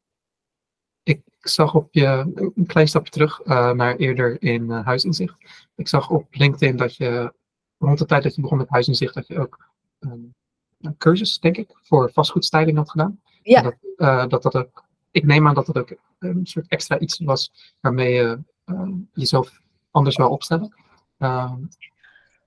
[1.45, 2.07] Ik zag op je
[2.55, 5.37] een klein stapje terug uh, naar eerder in uh, Huisinzicht.
[5.75, 7.33] Ik zag op LinkedIn dat je
[7.79, 10.35] rond de tijd dat je begon met Huisinzicht, dat je ook um,
[10.81, 13.21] een cursus, denk ik, voor vastgoedstyling had gedaan.
[13.43, 13.63] Ja.
[13.63, 17.19] Dat, uh, dat dat ook, ik neem aan dat dat ook een soort extra iets
[17.19, 18.39] was waarmee je
[19.13, 20.75] jezelf anders wil opstellen.
[21.19, 21.57] Ehm,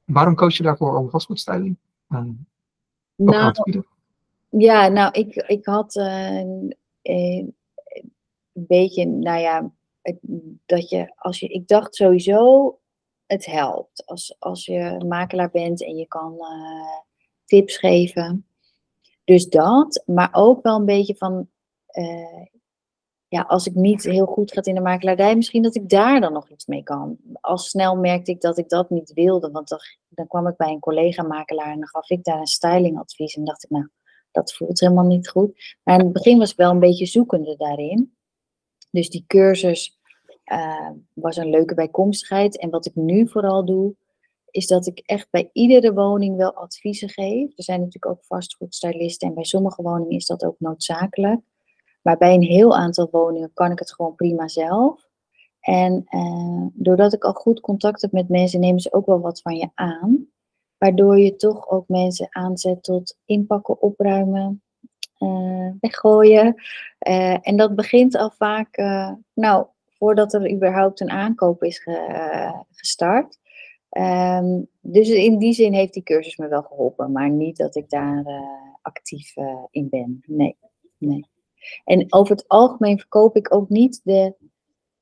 [0.06, 2.36] waarom koos je daarvoor om vastgoedstyling nou?
[4.50, 5.94] Ja, nou, ik, ik had
[8.58, 9.72] een beetje, nou ja,
[10.66, 12.80] dat je, als je, ik dacht sowieso,
[13.26, 14.06] het helpt.
[14.06, 16.98] Als, als je makelaar bent en je kan uh,
[17.46, 18.48] tips geven.
[19.24, 21.50] Dus dat, maar ook wel een beetje van,
[21.92, 22.46] uh,
[23.28, 26.34] ja, als ik niet heel goed gaat in de makelaardij, misschien dat ik daar dan
[26.34, 27.18] nog iets mee kan.
[27.42, 30.70] Al snel merkte ik dat ik dat niet wilde, want dan, dan kwam ik bij
[30.70, 33.90] een collega-makelaar en dan gaf ik daar een stylingadvies en dacht ik, nou,
[34.32, 35.76] dat voelt helemaal niet goed.
[35.84, 38.17] Maar in het begin was ik wel een beetje zoekende daarin.
[38.98, 40.00] Dus die cursus
[40.46, 42.60] uh, was een leuke bijkomstigheid.
[42.60, 43.96] En wat ik nu vooral doe,
[44.52, 47.58] is dat ik echt bij iedere woning wel adviezen geef.
[47.58, 51.42] Er zijn natuurlijk ook vastgoedstylisten en bij sommige woningen is dat ook noodzakelijk.
[52.02, 55.08] Maar bij een heel aantal woningen kan ik het gewoon prima zelf.
[55.60, 59.42] En uh, doordat ik al goed contact heb met mensen, nemen ze ook wel wat
[59.42, 60.28] van je aan.
[60.78, 64.62] Waardoor je toch ook mensen aanzet tot inpakken, opruimen,
[65.80, 66.56] weggooien.
[67.08, 72.66] Uh, en dat begint al vaak, uh, nou, voordat er überhaupt een aankoop is ge,
[72.72, 73.40] gestart.
[73.90, 77.90] Um, dus in die zin heeft die cursus me wel geholpen, maar niet dat ik
[77.90, 78.24] daar
[78.82, 79.34] actief
[79.72, 80.24] in ben.
[80.26, 80.58] Nee,
[80.98, 81.30] nee.
[81.84, 84.36] En over het algemeen verkoop ik ook niet de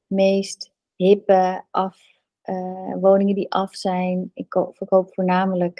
[0.07, 1.97] meest hippe af,
[2.99, 4.31] woningen die af zijn.
[4.33, 5.79] Ik verkoop voornamelijk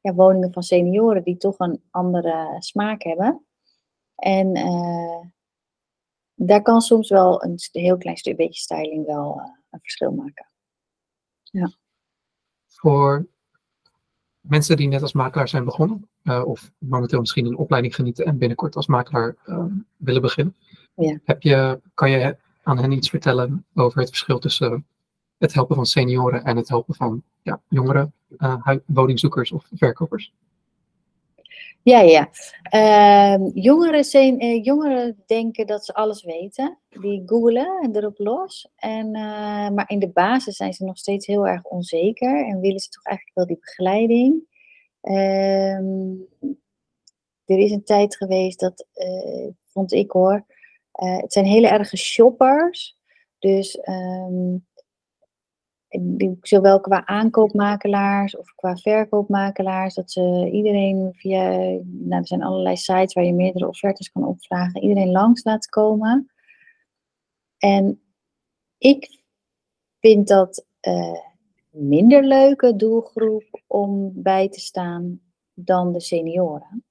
[0.00, 3.46] ja, woningen van senioren die toch een andere smaak hebben.
[4.18, 5.20] En uh,
[6.34, 10.46] daar kan soms wel een heel klein stuk, beetje styling wel uh, een verschil maken.
[11.42, 11.72] Ja.
[12.66, 13.26] Voor
[14.40, 18.38] mensen die net als makelaar zijn begonnen, uh, of momenteel misschien een opleiding genieten en
[18.38, 19.36] binnenkort als makelaar
[19.96, 20.56] willen beginnen,
[20.94, 21.18] ja.
[21.24, 24.86] heb je, kan je aan hen iets vertellen over het verschil tussen
[25.36, 28.10] het helpen van senioren en het helpen van ja, jongere
[28.86, 30.32] woningzoekers of verkopers?
[31.88, 32.28] Ja, ja.
[32.74, 36.78] Uh, jongeren, zijn, uh, jongeren denken dat ze alles weten.
[36.88, 38.68] Die googelen en erop los.
[38.76, 42.46] En, uh, maar in de basis zijn ze nog steeds heel erg onzeker.
[42.46, 44.42] En willen ze toch eigenlijk wel die begeleiding.
[45.02, 45.78] Uh,
[47.44, 50.46] er is een tijd geweest dat, eh, vond ik hoor.
[50.92, 52.96] het zijn hele erge shoppers.
[53.38, 54.66] Dus um,
[56.40, 61.48] zowel qua aankoopmakelaars of qua verkoopmakelaars, dat ze iedereen via,
[61.84, 66.30] nou, er zijn allerlei sites waar je meerdere offertes kan opvragen, iedereen langs laten komen.
[67.58, 68.02] En
[68.78, 69.20] ik
[70.00, 71.18] vind dat uh,
[71.70, 75.20] minder leuke doelgroep om bij te staan
[75.54, 76.84] dan de senioren.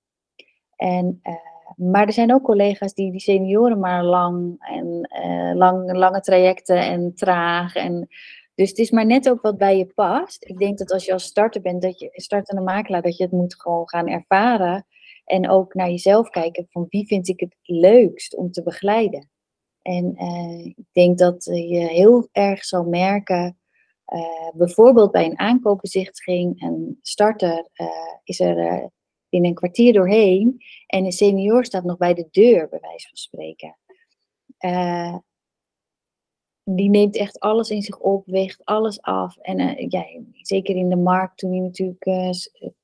[0.76, 1.34] En, uh,
[1.76, 6.78] maar er zijn ook collega's die die senioren maar lang en uh, lang, lange trajecten
[6.78, 8.08] en traag en
[8.58, 10.46] dus het is maar net ook wat bij je past.
[10.46, 13.32] Ik denk dat als je als starter bent, dat je startende makelaar, dat je het
[13.32, 14.86] moet gewoon gaan ervaren.
[15.26, 19.30] En ook naar jezelf kijken van wie vind ik het leukst om te begeleiden.
[19.82, 23.58] En uh, ik denk dat je heel erg zal merken,
[24.14, 27.70] uh, bijvoorbeeld bij een aankoopbezichtiging, een starter
[28.24, 28.90] is er
[29.30, 33.18] binnen een kwartier doorheen en een senior staat nog bij de deur, bij wijze van
[33.18, 33.78] spreken.
[36.70, 39.38] Die neemt echt alles in zich op, weegt alles af.
[39.38, 42.30] En uh, ja, zeker in de markt, toen die natuurlijk uh,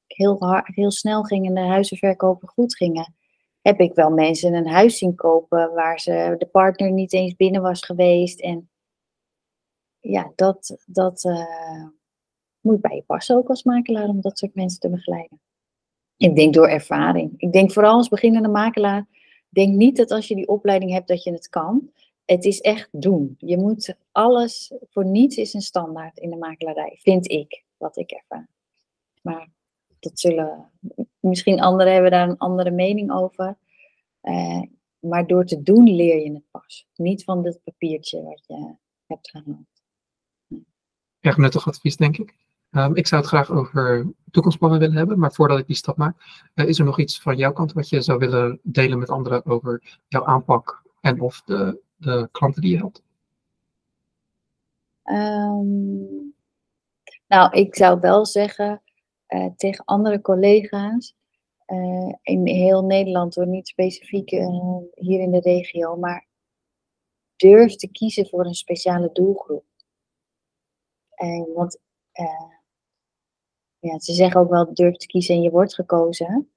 [0.08, 3.14] heel, hard, heel snel ging en de huizenverkopen goed gingen,
[3.62, 7.62] heb ik wel mensen een huis zien kopen waar ze, de partner niet eens binnen
[7.62, 8.42] was geweest.
[8.42, 8.70] En
[10.00, 11.24] ja, dat, dat
[12.62, 15.42] moet bij je passen ook als makelaar om dat soort mensen te begeleiden.
[16.18, 17.34] Ik denk door ervaring.
[17.38, 19.08] Ik denk vooral als beginnende makelaar,
[19.50, 21.92] denk niet dat als je die opleiding hebt dat je het kan.
[22.26, 23.36] Het is echt doen.
[23.38, 28.12] Je moet alles, voor niets is een standaard in de makelaarij, vind ik, wat ik
[28.12, 28.50] ervaar.
[29.22, 29.50] Maar
[30.00, 30.72] dat zullen,
[31.20, 33.58] misschien anderen hebben daar een andere mening over.
[34.24, 34.62] Uh,
[35.00, 36.88] maar door te doen leer je het pas.
[36.96, 38.76] Niet van dit papiertje wat je
[39.08, 39.66] hebt gehaald.
[41.20, 42.36] Erg nuttig advies, denk ik.
[42.72, 46.48] Um, ik zou het graag over toekomstplannen willen hebben, maar voordat ik die stap maak,
[46.56, 49.46] uh, is er nog iets van jouw kant wat je zou willen delen met anderen
[49.46, 53.04] over jouw aanpak en of de, de klanten die je helpt?
[55.04, 56.36] Um,
[57.28, 58.82] nou, ik zou wel zeggen
[59.28, 61.16] uh, tegen andere collega's
[61.68, 64.30] uh, in heel Nederland, hoor, niet specifiek
[64.94, 66.28] hier in de regio, maar
[67.36, 69.66] durf te kiezen voor een speciale doelgroep.
[71.54, 71.80] want
[73.80, 76.52] ja, ze zeggen ook wel durf te kiezen en je wordt gekozen.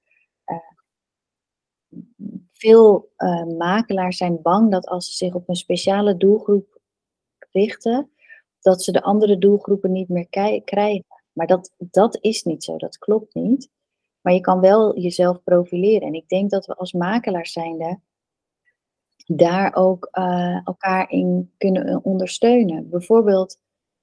[2.59, 6.81] Veel uh, makelaars zijn bang dat als ze zich op een speciale doelgroep
[7.53, 8.11] richten,
[8.61, 10.29] dat ze de andere doelgroepen niet meer
[10.65, 11.05] krijgen.
[11.33, 13.71] Maar dat, dat is niet zo, dat klopt niet.
[14.21, 16.09] Maar je kan wel jezelf profileren.
[16.09, 18.01] En ik denk dat we als makelaars zijnde
[19.27, 22.91] daar ook uh, elkaar in kunnen ondersteunen.
[22.91, 23.59] Bijvoorbeeld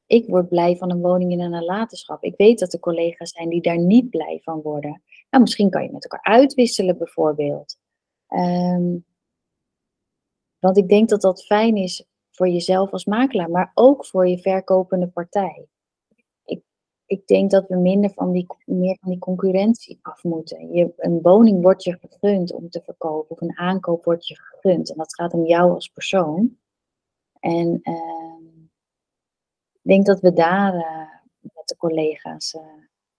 [0.06, 2.24] ik word blij van een woning in een nalatenschap.
[2.24, 5.02] Ik weet dat er collega's zijn die daar niet blij van worden.
[5.30, 7.78] Nou, misschien kan je met elkaar uitwisselen bijvoorbeeld.
[8.36, 9.06] Um,
[10.60, 14.40] want ik denk dat dat fijn is voor jezelf als makelaar, maar ook voor je
[14.40, 15.68] verkopende partij.
[16.46, 16.62] Ik,
[17.06, 20.74] ik denk dat we minder van die, meer van die concurrentie af moeten.
[20.74, 24.92] Je, een woning wordt je gegund om te verkopen, of een aankoop wordt je gegund.
[24.92, 26.58] En dat gaat om jou als persoon.
[27.40, 28.50] En uh,
[29.72, 31.10] ik denk dat we daar uh,
[31.42, 32.62] met de collega's uh,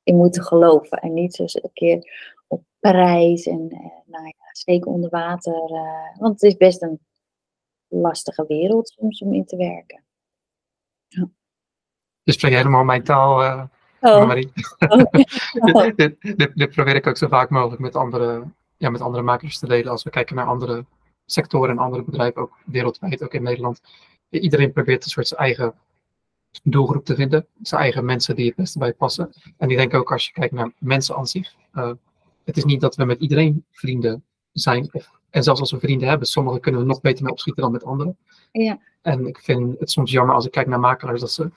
[0.03, 0.99] in moeten geloven.
[0.99, 2.11] En niet zo een keer
[2.47, 5.69] op prijs en uh, nou ja, steken onder water.
[6.19, 7.01] want het is best een
[7.89, 10.05] lastige wereld soms om in te werken.
[11.09, 11.29] Ja.
[12.23, 13.69] Dus spreek helemaal mijn taal,
[14.01, 14.27] oh.
[14.27, 14.53] Marie.
[15.61, 15.83] Oh.
[15.83, 18.45] dit, dit, dit, dit, probeer ik ook zo vaak mogelijk met andere,
[18.77, 19.91] ja, met andere makers te delen.
[19.91, 20.85] Als we kijken naar andere
[21.27, 23.81] sectoren en andere bedrijven, ook wereldwijd, ook in Nederland.
[24.31, 25.75] Iedereen probeert een soort zijn eigen
[26.63, 27.47] doelgroep te vinden.
[27.63, 29.33] Zijn eigen mensen die het beste bij passen.
[29.57, 31.55] En ik denk ook als je kijkt naar mensen aan zich.
[31.75, 31.93] Uh,
[32.45, 34.91] het is niet dat we met iedereen vrienden zijn.
[35.31, 37.85] En zelfs als we vrienden hebben, sommigen kunnen we nog beter mee opschieten dan met
[37.85, 38.17] anderen.
[38.53, 38.79] Ja.
[39.03, 41.51] En ik vind het soms jammer als ik kijk naar makelaars dat, ze,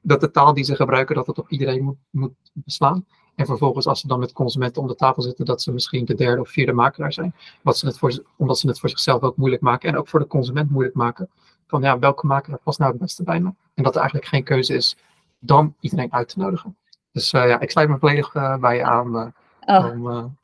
[0.00, 3.06] dat de taal die ze gebruiken, dat het op iedereen moet, moet beslaan.
[3.34, 6.14] En vervolgens als ze dan met consumenten om de tafel zitten, dat ze misschien de
[6.14, 7.34] derde of vierde makelaar zijn.
[7.62, 10.20] Wat ze het voor, omdat ze het voor zichzelf ook moeilijk maken en ook voor
[10.20, 11.30] de consument moeilijk maken
[11.66, 13.52] van ja, welke makelaar past nou het beste bij me?
[13.74, 14.96] En dat er eigenlijk geen keuze is
[15.38, 16.76] dan iedereen uit te nodigen.
[17.12, 19.26] Dus uh, ja, ik sluit me volledig uh, bij je aan uh,
[19.66, 19.90] oh.
[19.90, 20.36] om,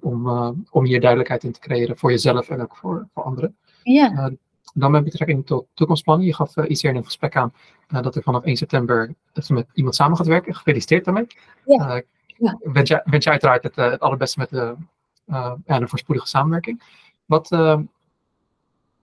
[0.10, 0.28] om,
[0.70, 3.56] om hier duidelijkheid in te creëren voor jezelf en ook voor, voor anderen.
[3.82, 4.32] Ja.
[4.74, 6.26] dan met betrekking tot toekomstplannen.
[6.26, 7.52] Je gaf iets eerder in het gesprek aan
[8.02, 10.54] dat er vanaf 1 september dat met iemand samen gaat werken.
[10.54, 11.26] Gefeliciteerd daarmee.
[11.64, 12.02] Ja.
[12.26, 12.58] ja.
[12.60, 14.74] Wens, je, wens je uiteraard het, het allerbeste met de,
[15.26, 16.82] ja, een voorspoedige samenwerking.
[17.26, 17.48] Wat,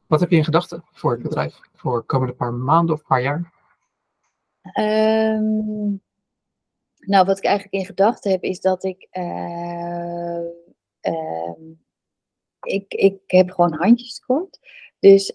[0.08, 1.60] wat heb je in gedachten voor het bedrijf?
[1.76, 3.54] Voor de komende paar maanden of paar jaar?
[4.74, 6.02] Um,
[7.06, 9.08] nou, wat ik eigenlijk in gedachten heb, is dat ik.
[9.12, 10.40] Uh,
[11.02, 11.54] uh,
[12.62, 14.60] ik, ik heb gewoon handjes tekort.
[15.00, 15.34] Dus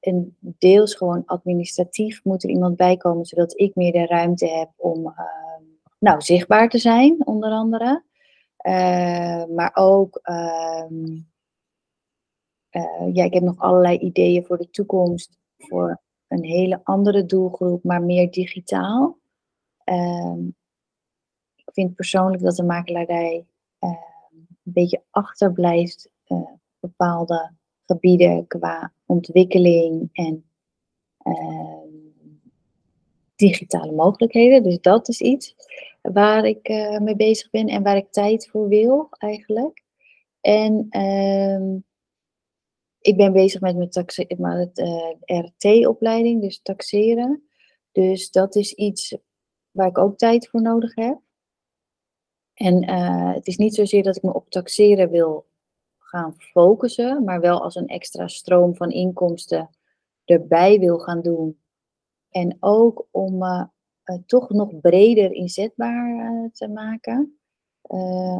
[0.00, 4.70] een deels gewoon administratief moet er iemand bij komen, zodat ik meer de ruimte heb
[4.76, 5.62] om ehm,
[5.98, 8.04] nou, zichtbaar te zijn, onder andere.
[9.54, 10.20] maar ook
[12.78, 15.38] uh, ja, ik heb nog allerlei ideeën voor de toekomst.
[15.56, 19.18] Voor een hele andere doelgroep, maar meer digitaal.
[19.84, 20.54] Ik
[21.78, 23.46] vind persoonlijk dat de makelaarij
[23.80, 23.90] uh,
[24.30, 26.50] een beetje achterblijft uh,
[26.80, 27.50] bepaalde
[27.86, 30.44] gebieden qua ontwikkeling en
[31.18, 31.88] ehm,
[33.36, 34.62] digitale mogelijkheden.
[34.62, 35.54] Dus dat is iets
[36.02, 36.68] waar ik
[37.00, 39.84] mee bezig ben en waar ik tijd voor wil eigenlijk.
[40.40, 41.76] En ehm,
[43.00, 47.42] ik ben bezig met mijn taxe met, eh, RT-opleiding, dus taxeren.
[47.92, 49.16] Dus dat is iets
[49.70, 51.18] waar ik ook tijd voor nodig heb.
[52.58, 55.46] En uh, het is niet zozeer dat ik me op taxeren wil
[55.98, 59.70] gaan focussen, maar wel als een extra stroom van inkomsten
[60.24, 61.58] erbij wil gaan doen.
[62.30, 63.66] En ook om me
[64.26, 67.38] toch nog breder inzetbaar te maken.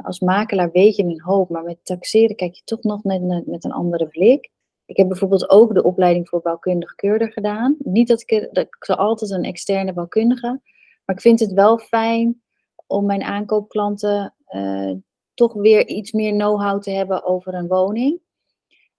[0.02, 3.64] als makelaar weet je een hoop, maar met taxeren kijk je toch nog met, met
[3.64, 4.50] een andere blik.
[4.84, 7.76] Ik heb bijvoorbeeld ook de opleiding voor bouwkundig keurder gedaan.
[7.78, 10.60] Niet dat ik, dat ik altijd een externe bouwkundige,
[11.04, 12.42] maar ik vind het wel fijn
[12.88, 14.92] om mijn aankoopklanten uh,
[15.34, 18.20] toch weer iets meer know-how te hebben over een woning.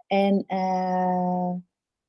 [0.07, 1.53] En uh,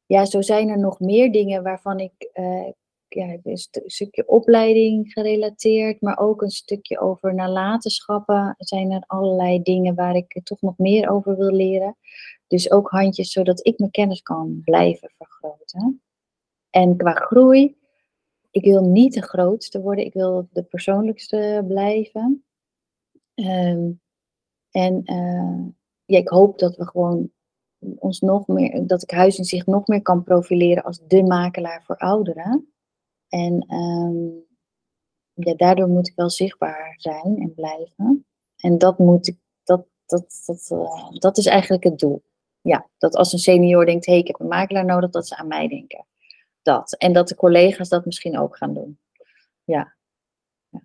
[0.07, 2.69] ja, zo zijn er nog meer dingen waarvan ik, uh,
[3.09, 8.55] ja, een stukje opleiding gerelateerd, maar ook een stukje over nalatenschappen.
[8.59, 11.97] Zijn er allerlei dingen waar ik toch nog meer over wil leren.
[12.47, 16.03] Dus ook handjes zodat ik mijn kennis kan blijven vergroten.
[16.71, 17.77] En qua groei,
[18.51, 22.45] ik wil niet de grootste worden, ik wil de persoonlijkste blijven.
[23.35, 24.01] Um,
[24.71, 25.67] en uh,
[26.05, 27.31] ja, ik hoop dat we gewoon
[27.79, 31.83] ons nog meer, dat ik Huis in zich nog meer kan profileren als de makelaar
[31.85, 32.73] voor ouderen.
[33.29, 34.45] En um,
[35.33, 38.27] ja, daardoor moet ik wel zichtbaar zijn en blijven.
[38.57, 42.23] En dat moet ik, dat, dat, dat, uh, dat is eigenlijk het doel
[42.63, 45.37] ja, dat als een senior denkt, hé, hey, ik heb een makelaar nodig, dat ze
[45.37, 46.07] aan mij denken.
[46.63, 46.97] Dat.
[46.97, 48.99] En dat de collega's dat misschien ook gaan doen.
[49.65, 49.95] Ja.
[50.69, 50.83] ja.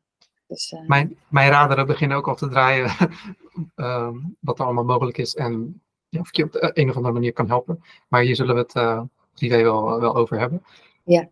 [0.47, 0.87] Dus, uh...
[0.87, 2.91] mijn, mijn raderen beginnen ook al te draaien
[3.75, 4.09] uh,
[4.39, 7.13] wat er allemaal mogelijk is en ja, of ik je op de een of andere
[7.13, 7.83] manier kan helpen.
[8.07, 9.01] Maar hier zullen we het uh,
[9.33, 10.63] privé wel, wel over hebben.
[11.03, 11.29] Ja.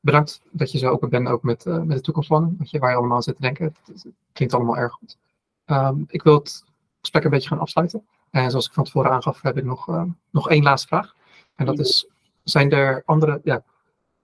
[0.00, 3.22] Bedankt dat je zo open bent ook met, met de toekomstplannen, je, waar je allemaal
[3.22, 3.76] zit te denken.
[3.84, 5.18] Het, klinkt allemaal erg goed.
[5.66, 6.64] Um, ik wil het
[7.00, 8.06] gesprek een beetje gaan afsluiten.
[8.30, 11.14] En zoals ik van tevoren aangaf, heb ik nog, nog één laatste vraag.
[11.54, 12.06] En dat is,
[12.44, 13.64] zijn er andere ja,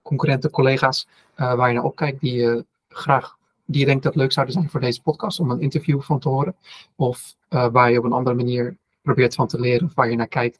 [0.01, 4.31] concurrenten, collega's uh, waar je naar opkijkt die je graag, die je denkt dat leuk
[4.31, 6.55] zouden zijn voor deze podcast om een interview van te horen?
[6.95, 10.15] Of uh, waar je op een andere manier probeert van te leren of waar je
[10.15, 10.57] naar kijkt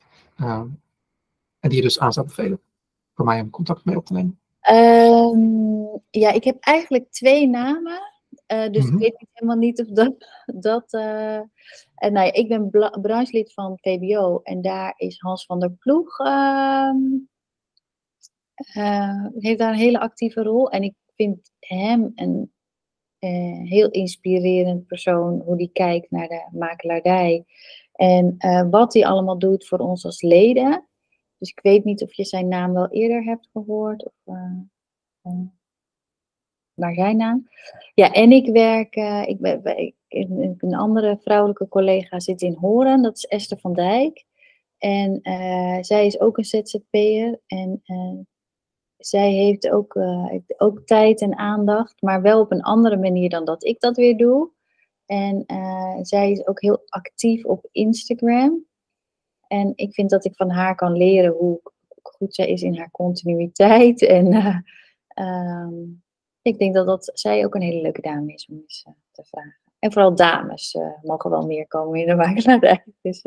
[1.60, 2.60] en die je dus aan zou bevelen
[3.14, 4.40] voor mij om contact mee op te nemen?
[4.72, 8.02] Um, ja, ik heb eigenlijk twee namen.
[8.54, 9.02] Uh, dus mm -hmm.
[9.02, 10.16] ik weet helemaal niet of dat.
[10.46, 11.36] dat uh,
[11.96, 12.70] en nou ja, ik ben
[13.02, 16.18] branchelid van VBO en daar is Hans van der Ploeg.
[18.78, 20.70] Uh, heeft daar een hele actieve rol.
[20.70, 22.52] En ik vind hem een
[23.68, 27.46] heel inspirerend persoon, hoe die kijkt naar de makelaardij.
[27.92, 28.38] En
[28.70, 30.88] wat hij allemaal doet voor ons als leden.
[31.38, 34.06] Dus ik weet niet of je zijn naam wel eerder hebt gehoord.
[34.06, 34.36] Of,
[36.74, 37.48] naar zijn naam.
[37.94, 38.96] Ja, en ik werk,
[39.28, 39.62] ik ben,
[40.08, 44.26] een andere vrouwelijke collega zit in Horen, dat is Esther van Dijk.
[44.78, 45.20] En
[45.82, 47.82] zij is ook een ZZP'er en
[49.00, 49.96] zij heeft ook,
[50.58, 54.18] ook tijd en aandacht, maar wel op een andere manier dan dat ik dat weer
[54.18, 54.50] doe.
[55.06, 55.44] En
[56.02, 58.66] zij is ook heel actief op Instagram.
[59.48, 61.62] En ik vind dat ik van haar kan leren hoe
[62.02, 64.02] goed zij is in haar continuïteit.
[64.02, 64.34] En
[65.26, 66.04] um,
[66.42, 69.58] ik denk dat, dat zij ook een hele leuke dame is om eens te vragen.
[69.80, 72.84] En vooral dames mogen wel meer komen in de makelaarij.
[73.02, 73.22] Dus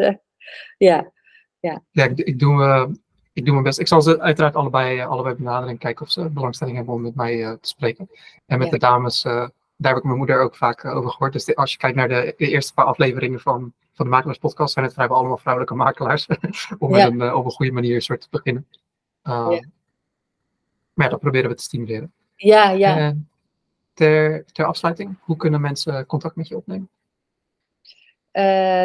[0.76, 1.12] ja.
[1.60, 2.96] Ja, ja ik, ik, doe,
[3.32, 3.78] ik doe mijn best.
[3.78, 7.14] Ik zal ze uiteraard allebei, allebei benaderen en kijken of ze belangstelling hebben om met
[7.14, 8.10] mij te spreken.
[8.46, 8.72] En met ja.
[8.72, 11.32] de dames, daar heb ik mijn moeder ook vaak over gehoord.
[11.32, 14.72] Dus de, als je kijkt naar de, de, eerste paar afleveringen van, van de Makelaarspodcast,
[14.72, 16.26] zijn het vrijwel allemaal vrouwelijke makelaars.
[16.78, 17.10] om ja.
[17.10, 18.66] met een, op een goede manier soort te beginnen.
[19.22, 19.64] Ja.
[20.94, 22.12] Maar dat proberen we te stimuleren.
[22.36, 23.14] Ja, ja.
[23.94, 26.88] Ter, ter afsluiting, hoe kunnen mensen contact met je opnemen?
[28.32, 28.42] Uh,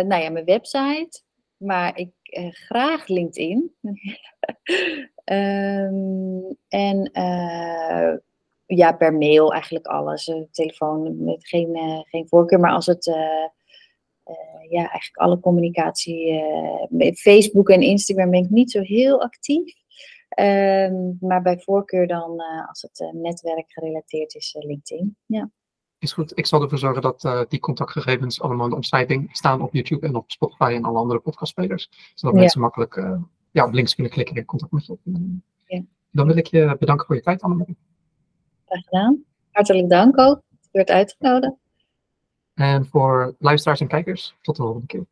[0.08, 1.22] nou ja, mijn website,
[1.58, 3.72] maar ik uh, graag LinkedIn.
[5.26, 7.12] um, en
[8.66, 10.32] ja, per mail eigenlijk alles.
[10.52, 13.06] telefoon met geen, geen voorkeur, maar als het
[14.70, 16.44] ja, eigenlijk alle communicatie.
[17.16, 19.76] Facebook en Instagram ben ik niet zo heel actief.
[20.40, 25.18] Um, maar bij voorkeur dan, als het netwerk gerelateerd is, LinkedIn.
[25.26, 25.52] Ja.
[26.00, 26.38] Is goed.
[26.38, 30.16] Ik zal ervoor zorgen dat die contactgegevens allemaal in de omschrijving staan op YouTube en
[30.16, 31.90] op Spotify en alle andere podcastspelers.
[32.14, 32.42] Zodat ja.
[32.42, 32.96] mensen makkelijk
[33.58, 35.44] ja, op links kunnen klikken en contact met je opnemen.
[35.66, 35.82] Ja.
[36.12, 37.78] Dan wil ik je bedanken voor je tijd, Annemarie.
[38.66, 39.24] Graag gedaan.
[39.52, 40.42] Hartelijk dank ook.
[40.50, 41.56] Het werd uitgenodigd.
[42.54, 45.06] En voor luisteraars en kijkers, tot de volgende keer.